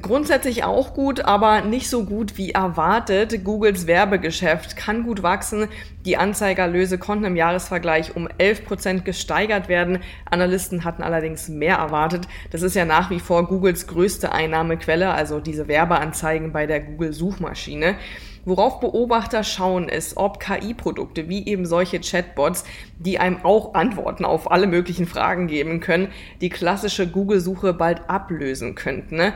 Grundsätzlich 0.03 0.65
auch 0.65 0.93
gut, 0.93 1.21
aber 1.21 1.63
nicht 1.63 1.89
so 1.89 2.05
gut 2.05 2.37
wie 2.37 2.51
erwartet. 2.51 3.43
Googles 3.43 3.87
Werbegeschäft 3.87 4.77
kann 4.77 5.03
gut 5.03 5.23
wachsen. 5.23 5.69
Die 6.05 6.19
Anzeigerlöse 6.19 6.99
konnten 6.99 7.25
im 7.25 7.37
Jahresvergleich 7.37 8.15
um 8.15 8.29
11 8.37 8.67
Prozent 8.67 9.05
gesteigert 9.07 9.69
werden. 9.69 10.01
Analysten 10.27 10.85
hatten 10.85 11.03
allerdings 11.03 11.49
mehr 11.49 11.77
erwartet. 11.77 12.29
Das 12.51 12.61
ist 12.61 12.77
ja 12.77 12.85
nach 12.85 13.09
wie 13.09 13.19
vor 13.19 13.49
Googles 13.49 13.87
größte 13.87 14.31
Einnahmequelle, 14.31 15.11
also 15.11 15.41
diese 15.41 15.69
Werbeanzeigen 15.69 16.53
bei 16.53 16.67
der 16.67 16.81
Google-Suchmaschine. 16.81 17.97
Worauf 18.49 18.81
Beobachter 18.81 19.45
schauen 19.45 19.91
ist, 19.91 20.17
ob 20.17 20.41
KI-Produkte 20.41 21.29
wie 21.29 21.47
eben 21.47 21.67
solche 21.67 22.01
Chatbots, 22.01 22.65
die 22.99 23.19
einem 23.19 23.45
auch 23.45 23.75
Antworten 23.75 24.25
auf 24.25 24.51
alle 24.51 24.67
möglichen 24.67 25.07
Fragen 25.07 25.49
geben 25.49 25.81
können, 25.81 26.09
die 26.41 26.49
klassische 26.49 27.07
Google-Suche 27.07 27.75
bald 27.75 28.09
ablösen 28.09 28.75
könnten. 28.75 29.17
Ne? 29.17 29.35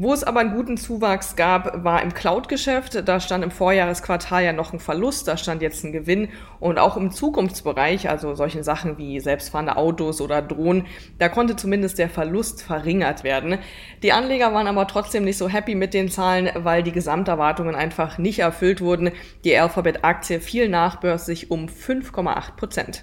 Wo 0.00 0.12
es 0.12 0.22
aber 0.22 0.38
einen 0.38 0.54
guten 0.54 0.76
Zuwachs 0.76 1.34
gab, 1.34 1.82
war 1.82 2.00
im 2.04 2.14
Cloud-Geschäft. 2.14 3.02
Da 3.04 3.18
stand 3.18 3.42
im 3.42 3.50
Vorjahresquartal 3.50 4.44
ja 4.44 4.52
noch 4.52 4.72
ein 4.72 4.78
Verlust, 4.78 5.26
da 5.26 5.36
stand 5.36 5.60
jetzt 5.60 5.82
ein 5.82 5.90
Gewinn. 5.90 6.28
Und 6.60 6.78
auch 6.78 6.96
im 6.96 7.10
Zukunftsbereich, 7.10 8.08
also 8.08 8.36
solchen 8.36 8.62
Sachen 8.62 8.96
wie 8.96 9.18
selbstfahrende 9.18 9.76
Autos 9.76 10.20
oder 10.20 10.40
Drohnen, 10.40 10.86
da 11.18 11.28
konnte 11.28 11.56
zumindest 11.56 11.98
der 11.98 12.08
Verlust 12.08 12.62
verringert 12.62 13.24
werden. 13.24 13.58
Die 14.04 14.12
Anleger 14.12 14.54
waren 14.54 14.68
aber 14.68 14.86
trotzdem 14.86 15.24
nicht 15.24 15.36
so 15.36 15.48
happy 15.48 15.74
mit 15.74 15.94
den 15.94 16.08
Zahlen, 16.08 16.48
weil 16.54 16.84
die 16.84 16.92
Gesamterwartungen 16.92 17.74
einfach 17.74 18.18
nicht 18.18 18.38
erfüllt 18.38 18.80
wurden. 18.80 19.10
Die 19.42 19.58
Alphabet-Aktie 19.58 20.38
fiel 20.38 20.68
nachbörslich 20.68 21.50
um 21.50 21.66
5,8 21.66 22.54
Prozent. 22.54 23.02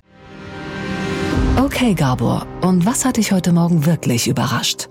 Okay, 1.61 1.93
Gabor, 1.93 2.47
und 2.61 2.85
was 2.85 3.03
hat 3.03 3.17
dich 3.17 3.33
heute 3.33 3.51
Morgen 3.51 3.85
wirklich 3.85 4.29
überrascht? 4.29 4.87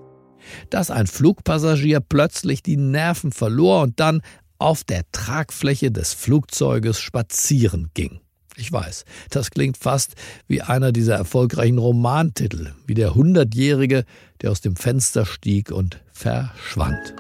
Dass 0.71 0.91
ein 0.91 1.07
Flugpassagier 1.07 2.01
plötzlich 2.01 2.63
die 2.63 2.77
Nerven 2.77 3.33
verlor 3.33 3.83
und 3.83 4.01
dann 4.01 4.23
auf 4.59 4.85
der 4.85 5.03
Tragfläche 5.13 5.91
des 5.91 6.13
Flugzeuges 6.13 6.99
spazieren 7.01 7.91
ging. 7.95 8.21
Ich 8.57 8.71
weiß, 8.71 9.05
das 9.31 9.51
klingt 9.51 9.77
fast 9.77 10.15
wie 10.47 10.63
einer 10.63 10.93
dieser 10.93 11.17
erfolgreichen 11.17 11.79
Romantitel, 11.79 12.73
wie 12.87 12.95
der 12.95 13.15
Hundertjährige, 13.15 14.05
der 14.43 14.51
aus 14.53 14.61
dem 14.61 14.77
Fenster 14.77 15.27
stieg 15.27 15.73
und 15.73 16.01
verschwand. 16.13 17.15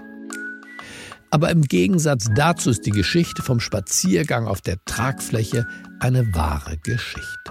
Aber 1.30 1.50
im 1.50 1.62
Gegensatz 1.62 2.28
dazu 2.36 2.70
ist 2.70 2.86
die 2.86 2.92
Geschichte 2.92 3.42
vom 3.42 3.58
Spaziergang 3.58 4.46
auf 4.46 4.60
der 4.60 4.76
Tragfläche 4.84 5.66
eine 5.98 6.32
wahre 6.32 6.76
Geschichte. 6.78 7.50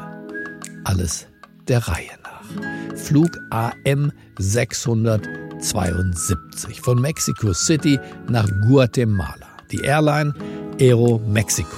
Alles 0.85 1.27
der 1.67 1.85
Reihe 1.85 2.07
nach. 2.23 2.97
Flug 2.97 3.37
AM 3.49 4.13
672 5.63 6.81
von 6.81 6.99
Mexico 6.99 7.53
City 7.53 7.97
nach 8.27 8.47
Guatemala. 8.67 9.47
Die 9.71 9.79
Airline 9.79 10.33
Aero 10.79 11.21
Mexico. 11.27 11.77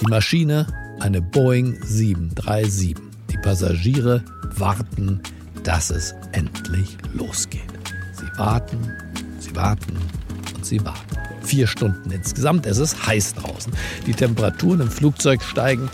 Die 0.00 0.10
Maschine 0.10 0.66
eine 0.98 1.22
Boeing 1.22 1.78
737. 1.84 2.96
Die 3.30 3.38
Passagiere 3.38 4.24
warten, 4.56 5.20
dass 5.62 5.90
es 5.90 6.14
endlich 6.32 6.98
losgeht. 7.14 7.62
Sie 8.14 8.38
warten, 8.38 8.78
sie 9.38 9.54
warten 9.54 9.96
und 10.56 10.66
sie 10.66 10.84
warten. 10.84 11.16
Vier 11.42 11.66
Stunden 11.66 12.10
insgesamt. 12.10 12.66
Es 12.66 12.78
ist 12.78 13.06
heiß 13.06 13.34
draußen. 13.34 13.72
Die 14.06 14.12
Temperaturen 14.12 14.80
im 14.80 14.90
Flugzeug 14.90 15.42
steigen 15.42 15.88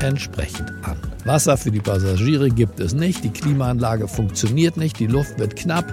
entsprechend 0.00 0.70
an. 0.82 0.96
Wasser 1.24 1.56
für 1.56 1.70
die 1.70 1.80
Passagiere 1.80 2.48
gibt 2.48 2.78
es 2.80 2.94
nicht. 2.94 3.24
Die 3.24 3.30
Klimaanlage 3.30 4.06
funktioniert 4.06 4.76
nicht. 4.76 4.98
Die 5.00 5.06
Luft 5.06 5.38
wird 5.38 5.56
knapp. 5.56 5.92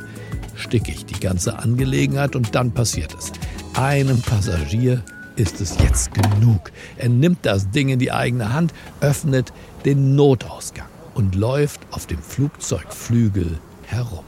Stickig 0.56 1.06
die 1.06 1.20
ganze 1.20 1.60
Angelegenheit 1.60 2.36
und 2.36 2.56
dann 2.56 2.72
passiert 2.72 3.14
es. 3.18 3.32
Einem 3.74 4.22
Passagier 4.22 5.04
ist 5.36 5.62
es 5.62 5.78
jetzt 5.80 6.14
genug. 6.14 6.72
Er 6.98 7.10
nimmt 7.10 7.40
das 7.46 7.70
Ding 7.72 7.90
in 7.90 8.00
die 8.00 8.12
eigene 8.12 8.54
Hand, 8.54 8.74
öffnet 9.02 9.52
den 9.86 10.16
Notausgang 10.16 10.88
und 11.14 11.36
läuft 11.36 11.82
auf 11.92 12.06
dem 12.06 12.22
Flugzeugflügel 12.22 13.60
herum. 13.86 14.24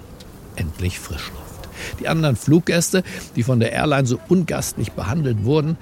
Endlich 0.56 1.00
Frischluft. 1.00 1.70
Die 2.00 2.08
anderen 2.08 2.36
Fluggäste, 2.36 3.04
die 3.36 3.44
von 3.44 3.60
der 3.60 3.74
Airline 3.74 4.08
so 4.08 4.20
ungastlich 4.30 4.94
behandelt 4.94 5.44
wurden, 5.44 5.78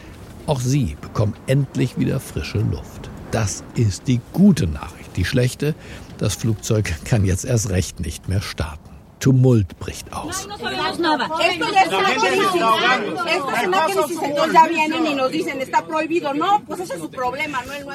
auch 0.47 0.59
sie 0.59 0.97
bekommen 0.99 1.35
endlich 1.47 1.97
wieder 1.97 2.19
frische 2.19 2.59
Luft. 2.59 3.09
Das 3.31 3.63
ist 3.75 4.07
die 4.07 4.19
gute 4.33 4.67
Nachricht. 4.67 5.15
Die 5.15 5.25
schlechte, 5.25 5.75
das 6.17 6.35
Flugzeug 6.35 6.93
kann 7.05 7.25
jetzt 7.25 7.45
erst 7.45 7.69
recht 7.69 7.99
nicht 7.99 8.27
mehr 8.29 8.41
starten. 8.41 8.92
Tumult 9.23 9.79
bricht 9.79 10.11
aus. 10.11 10.49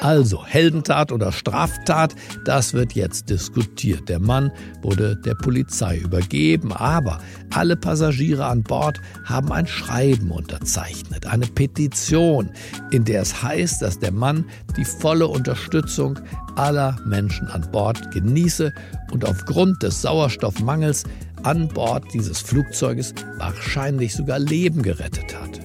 Also, 0.01 0.43
Heldentat 0.43 1.11
oder 1.11 1.31
Straftat, 1.31 2.15
das 2.45 2.73
wird 2.73 2.93
jetzt 2.93 3.29
diskutiert. 3.29 4.09
Der 4.09 4.19
Mann 4.19 4.51
wurde 4.81 5.17
der 5.17 5.35
Polizei 5.35 5.97
übergeben, 5.97 6.73
aber 6.73 7.19
alle 7.53 7.77
Passagiere 7.77 8.47
an 8.47 8.63
Bord 8.63 8.99
haben 9.25 9.51
ein 9.51 9.67
Schreiben 9.67 10.31
unterzeichnet, 10.31 11.27
eine 11.27 11.45
Petition, 11.45 12.49
in 12.89 13.05
der 13.05 13.21
es 13.21 13.43
heißt, 13.43 13.83
dass 13.83 13.99
der 13.99 14.13
Mann 14.13 14.45
die 14.77 14.85
volle 14.85 15.27
Unterstützung 15.27 16.17
aller 16.55 16.97
Menschen 17.05 17.47
an 17.47 17.69
Bord 17.71 18.11
genieße 18.11 18.73
und 19.11 19.25
aufgrund 19.25 19.83
des 19.83 20.01
Sauerstoffmangels 20.01 21.03
an 21.43 21.67
Bord 21.69 22.05
dieses 22.13 22.39
Flugzeuges 22.39 23.13
wahrscheinlich 23.37 24.13
sogar 24.13 24.39
Leben 24.39 24.81
gerettet 24.81 25.35
hat. 25.39 25.59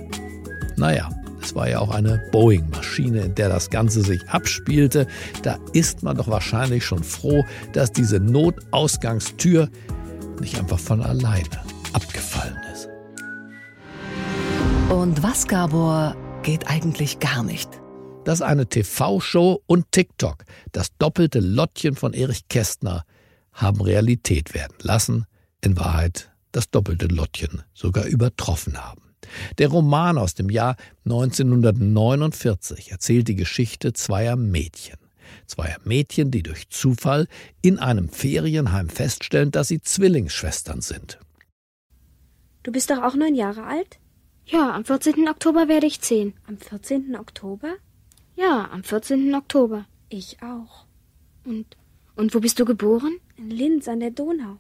Naja, 0.77 1.09
es 1.43 1.55
war 1.55 1.69
ja 1.69 1.81
auch 1.81 1.91
eine 1.91 2.23
Boeing-Maschine, 2.33 3.21
in 3.21 3.35
der 3.35 3.49
das 3.49 3.71
Ganze 3.71 4.03
sich 4.03 4.27
abspielte. 4.29 5.07
Da 5.43 5.59
ist 5.73 6.03
man 6.03 6.17
doch 6.17 6.29
wahrscheinlich 6.29 6.85
schon 6.85 7.05
froh, 7.05 7.45
dass 7.73 7.93
diese 7.93 8.19
Notausgangstür 8.19 9.69
nicht 10.41 10.59
einfach 10.59 10.79
von 10.79 11.03
alleine 11.03 11.45
abgefallen 11.93 12.57
ist. 12.73 12.89
Und 14.91 15.23
was, 15.23 15.47
Gabor, 15.47 16.17
geht 16.43 16.69
eigentlich 16.69 17.19
gar 17.19 17.43
nicht? 17.43 17.69
Dass 18.25 18.41
eine 18.41 18.67
TV-Show 18.67 19.63
und 19.67 19.93
TikTok, 19.93 20.45
das 20.73 20.97
doppelte 20.97 21.41
Lottchen 21.41 21.95
von 21.95 22.15
Erich 22.15 22.49
Kästner, 22.49 23.05
haben 23.53 23.83
Realität 23.83 24.55
werden 24.55 24.77
lassen, 24.81 25.27
in 25.61 25.79
Wahrheit 25.79 26.31
das 26.51 26.71
doppelte 26.71 27.07
Lottchen 27.07 27.63
sogar 27.75 28.07
übertroffen 28.07 28.83
haben. 28.83 29.03
Der 29.59 29.69
Roman 29.69 30.17
aus 30.17 30.35
dem 30.35 30.49
Jahr 30.49 30.77
1949 31.05 32.93
erzählt 32.93 33.29
die 33.29 33.37
Geschichte 33.37 33.93
zweier 33.93 34.37
Mädchen. 34.37 34.99
Zweier 35.47 35.77
Mädchen, 35.85 36.31
die 36.31 36.43
durch 36.43 36.69
Zufall 36.71 37.27
in 37.61 37.79
einem 37.79 38.09
Ferienheim 38.09 38.89
feststellen, 38.89 39.51
dass 39.51 39.69
sie 39.69 39.81
Zwillingsschwestern 39.81 40.81
sind. 40.81 41.19
Du 42.63 42.73
bist 42.73 42.91
doch 42.91 43.03
auch 43.03 43.15
neun 43.15 43.35
Jahre 43.35 43.65
alt? 43.65 43.99
Ja, 44.47 44.75
am 44.75 44.85
14. 44.85 45.29
Oktober 45.29 45.69
werde 45.69 45.87
ich 45.87 46.01
zehn. 46.01 46.35
Am 46.47 46.59
14. 46.59 47.17
Oktober? 47.17 47.75
Ja, 48.37 48.69
am 48.73 48.83
14. 48.83 49.35
Oktober. 49.35 49.87
Ich 50.09 50.43
auch. 50.43 50.87
Und, 51.45 51.77
und 52.17 52.35
wo 52.35 52.41
bist 52.41 52.59
du 52.59 52.65
geboren? 52.65 53.19
In 53.37 53.51
Linz 53.51 53.89
an 53.89 54.01
der 54.01 54.11
Donau. 54.11 54.59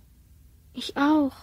Ich 0.72 0.96
auch. 0.96 1.34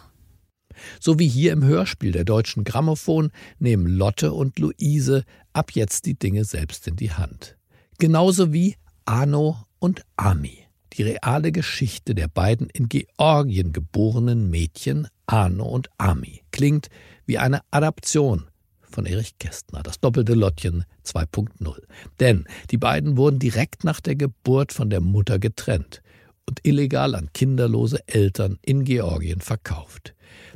So 1.00 1.20
wie 1.20 1.28
hier 1.28 1.52
im 1.52 1.64
Hörspiel 1.64 2.14
der 2.14 2.24
Deutschen 2.24 2.64
Grammophon 2.64 3.32
nehmen 3.60 3.88
Lotte 3.88 4.32
und 4.32 4.60
Luise 4.60 5.26
ab 5.52 5.72
jetzt 5.72 6.06
die 6.06 6.18
Dinge 6.18 6.46
selbst 6.46 6.88
in 6.88 6.96
die 6.96 7.12
Hand. 7.12 7.58
Genauso 8.00 8.54
wie 8.54 8.76
Arno 9.06 9.58
und 9.80 10.04
Ami. 10.16 10.58
Die 10.94 11.04
reale 11.04 11.52
Geschichte 11.52 12.16
der 12.16 12.28
beiden 12.28 12.70
in 12.70 12.90
Georgien 12.90 13.74
geborenen 13.74 14.50
Mädchen 14.50 15.08
Arno 15.26 15.66
und 15.66 15.90
Ami 15.98 16.44
klingt 16.52 16.90
wie 17.26 17.38
eine 17.38 17.62
Adaption 17.72 18.51
von 18.92 19.06
Erich 19.06 19.38
Kästner, 19.38 19.84
das 19.84 20.00
doppelte 20.00 20.34
Lottchen 20.34 20.86
2.0. 21.06 21.82
Denn 22.20 22.46
die 22.70 22.78
beiden 22.78 23.18
wurden 23.18 23.40
direkt 23.40 23.84
nach 23.84 24.00
der 24.00 24.16
Geburt 24.16 24.74
von 24.74 24.90
der 24.90 25.02
Mutter 25.02 25.40
getrennt 25.40 26.02
und 26.48 26.60
illegal 26.64 27.16
an 27.16 27.30
kinderlose 27.34 28.08
Eltern 28.08 28.60
in 28.62 28.84
Georgien 28.84 29.42
verkauft. 29.42 30.14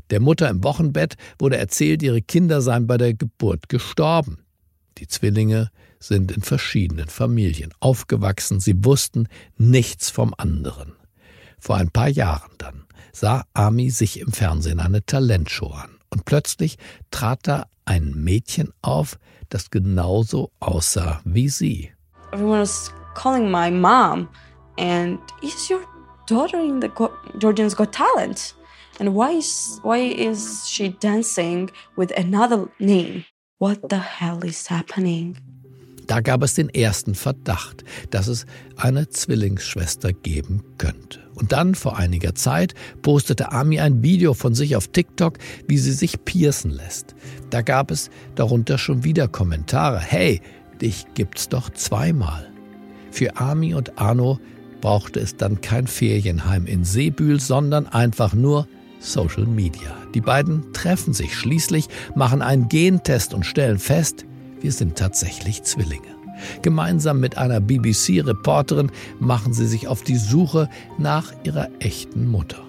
Der 0.10 0.20
Mutter 0.20 0.50
im 0.50 0.64
Wochenbett 0.64 1.16
wurde 1.40 1.58
erzählt, 1.58 2.04
ihre 2.04 2.22
Kinder 2.22 2.62
seien 2.62 2.88
bei 2.88 2.98
der 2.98 3.14
Geburt 3.14 3.70
gestorben. 3.70 4.40
Die 4.98 5.08
Zwillinge 5.08 5.72
sind 6.00 6.32
in 6.32 6.42
verschiedenen 6.42 7.08
Familien 7.08 7.74
aufgewachsen, 7.80 8.60
sie 8.60 8.86
wussten 8.86 9.28
nichts 9.58 10.10
vom 10.10 10.34
anderen. 10.38 10.94
Vor 11.60 11.78
ein 11.78 11.90
paar 11.90 12.10
Jahren 12.10 12.52
dann 12.58 12.86
sah 13.12 13.46
Ami 13.54 13.90
sich 13.90 14.20
im 14.20 14.32
Fernsehen 14.32 14.80
eine 14.80 15.06
Talentshow 15.06 15.72
an 15.72 15.98
und 16.10 16.26
plötzlich 16.26 16.78
trat 17.12 17.40
da 17.44 17.68
ein 17.86 18.14
Mädchen 18.16 18.74
auf, 18.82 19.18
das 19.50 19.70
genauso 19.70 20.52
aussah 20.60 21.22
wie 21.24 21.50
sie. 21.50 21.92
Everyone 22.32 22.62
was 22.62 22.92
calling 23.16 23.50
my 23.50 23.70
mom 23.72 24.28
and 24.78 25.20
is 25.42 25.70
your 25.70 25.82
daughter 26.28 26.60
in 26.60 26.82
the 26.82 26.90
Georgians 27.38 27.76
Got 27.76 27.94
Talent? 27.94 28.56
And 29.00 29.14
why 29.14 29.32
is 29.38 29.80
why 29.84 29.98
is 29.98 30.68
she 30.68 30.90
dancing 30.90 31.70
with 31.96 32.12
another 32.18 32.68
name? 32.80 33.26
What 33.60 33.90
the 33.90 34.00
hell 34.00 34.44
is 34.44 34.68
happening? 34.68 35.38
Da 36.08 36.22
gab 36.22 36.44
es 36.44 36.54
den 36.54 36.70
ersten 36.70 37.16
Verdacht, 37.16 37.84
dass 38.12 38.28
es 38.28 38.46
eine 38.76 39.10
Zwillingsschwester 39.10 40.14
geben 40.14 40.64
könnte. 40.78 41.20
Und 41.36 41.52
dann, 41.52 41.76
vor 41.76 41.98
einiger 41.98 42.36
Zeit, 42.36 42.74
postete 43.02 43.52
Ami 43.52 43.80
ein 43.80 44.04
Video 44.04 44.34
von 44.34 44.56
sich 44.56 44.76
auf 44.76 44.88
TikTok, 44.88 45.38
wie 45.68 45.78
sie 45.78 45.92
sich 45.92 46.24
piercen 46.24 46.72
lässt. 46.72 47.16
Da 47.50 47.62
gab 47.62 47.92
es 47.92 48.10
darunter 48.36 48.78
schon 48.78 49.04
wieder 49.04 49.28
Kommentare. 49.28 50.00
Hey, 50.00 50.42
dich 50.82 51.06
gibt's 51.14 51.50
doch 51.50 51.70
zweimal. 51.72 52.52
Für 53.12 53.38
Ami 53.38 53.74
und 53.74 53.98
Arno 53.98 54.40
brauchte 54.82 55.20
es 55.20 55.36
dann 55.36 55.62
kein 55.62 55.88
Ferienheim 55.88 56.66
in 56.66 56.84
Seebühl, 56.84 57.40
sondern 57.40 57.88
einfach 57.88 58.34
nur 58.34 58.68
Social 59.00 59.46
Media. 59.46 59.96
Die 60.14 60.22
beiden 60.22 60.74
treffen 60.74 61.14
sich 61.14 61.36
schließlich, 61.36 61.88
machen 62.16 62.42
einen 62.42 62.70
Gentest 62.70 63.34
und 63.34 63.46
stellen 63.46 63.80
fest, 63.80 64.26
wir 64.66 64.72
sind 64.72 64.98
tatsächlich 64.98 65.62
Zwillinge. 65.62 66.16
Gemeinsam 66.64 67.20
mit 67.20 67.38
einer 67.38 67.60
BBC-Reporterin 67.60 68.92
machen 69.20 69.54
sie 69.54 69.68
sich 69.68 69.88
auf 69.88 70.02
die 70.02 70.16
Suche 70.16 70.70
nach 70.98 71.32
ihrer 71.44 71.70
echten 71.78 72.28
Mutter, 72.28 72.64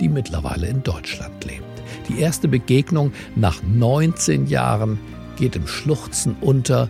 die 0.00 0.08
mittlerweile 0.08 0.68
in 0.68 0.84
Deutschland 0.84 1.44
lebt. 1.44 1.64
Die 2.08 2.20
erste 2.20 2.46
Begegnung 2.46 3.10
nach 3.34 3.64
19 3.64 4.46
Jahren 4.46 5.00
geht 5.34 5.56
im 5.56 5.66
Schluchzen 5.66 6.36
unter. 6.40 6.88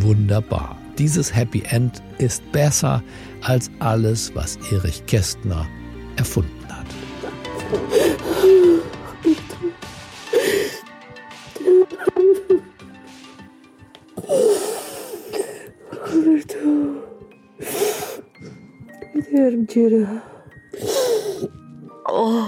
Wunderbar. 0.00 0.76
Dieses 0.98 1.32
Happy 1.32 1.62
End 1.70 2.02
ist 2.18 2.42
besser 2.50 3.04
als 3.40 3.70
alles, 3.78 4.34
was 4.34 4.58
Erich 4.72 5.06
Kästner 5.06 5.68
erfunden 6.16 6.50
hat. 6.68 6.86
Ciğeri. 19.32 20.06
Oh. 22.10 22.44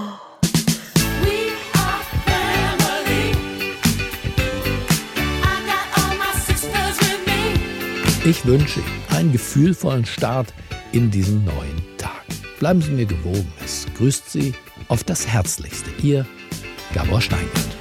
Ich 8.25 8.45
wünsche 8.45 8.79
Ihnen 8.79 9.17
einen 9.17 9.31
gefühlvollen 9.31 10.05
Start 10.05 10.53
in 10.91 11.09
diesen 11.11 11.45
neuen 11.45 11.81
Tag. 11.97 12.11
Bleiben 12.59 12.81
Sie 12.81 12.91
mir 12.91 13.05
gewogen. 13.05 13.51
Es 13.63 13.87
grüßt 13.97 14.31
Sie 14.31 14.53
auf 14.87 15.03
das 15.03 15.27
Herzlichste. 15.27 15.89
Ihr 16.03 16.25
Gabor 16.93 17.21
Steingart. 17.21 17.74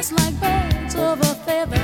Just 0.00 0.12
like 0.12 0.40
birds 0.40 0.94
of 0.94 1.20
a 1.20 1.34
feather. 1.44 1.79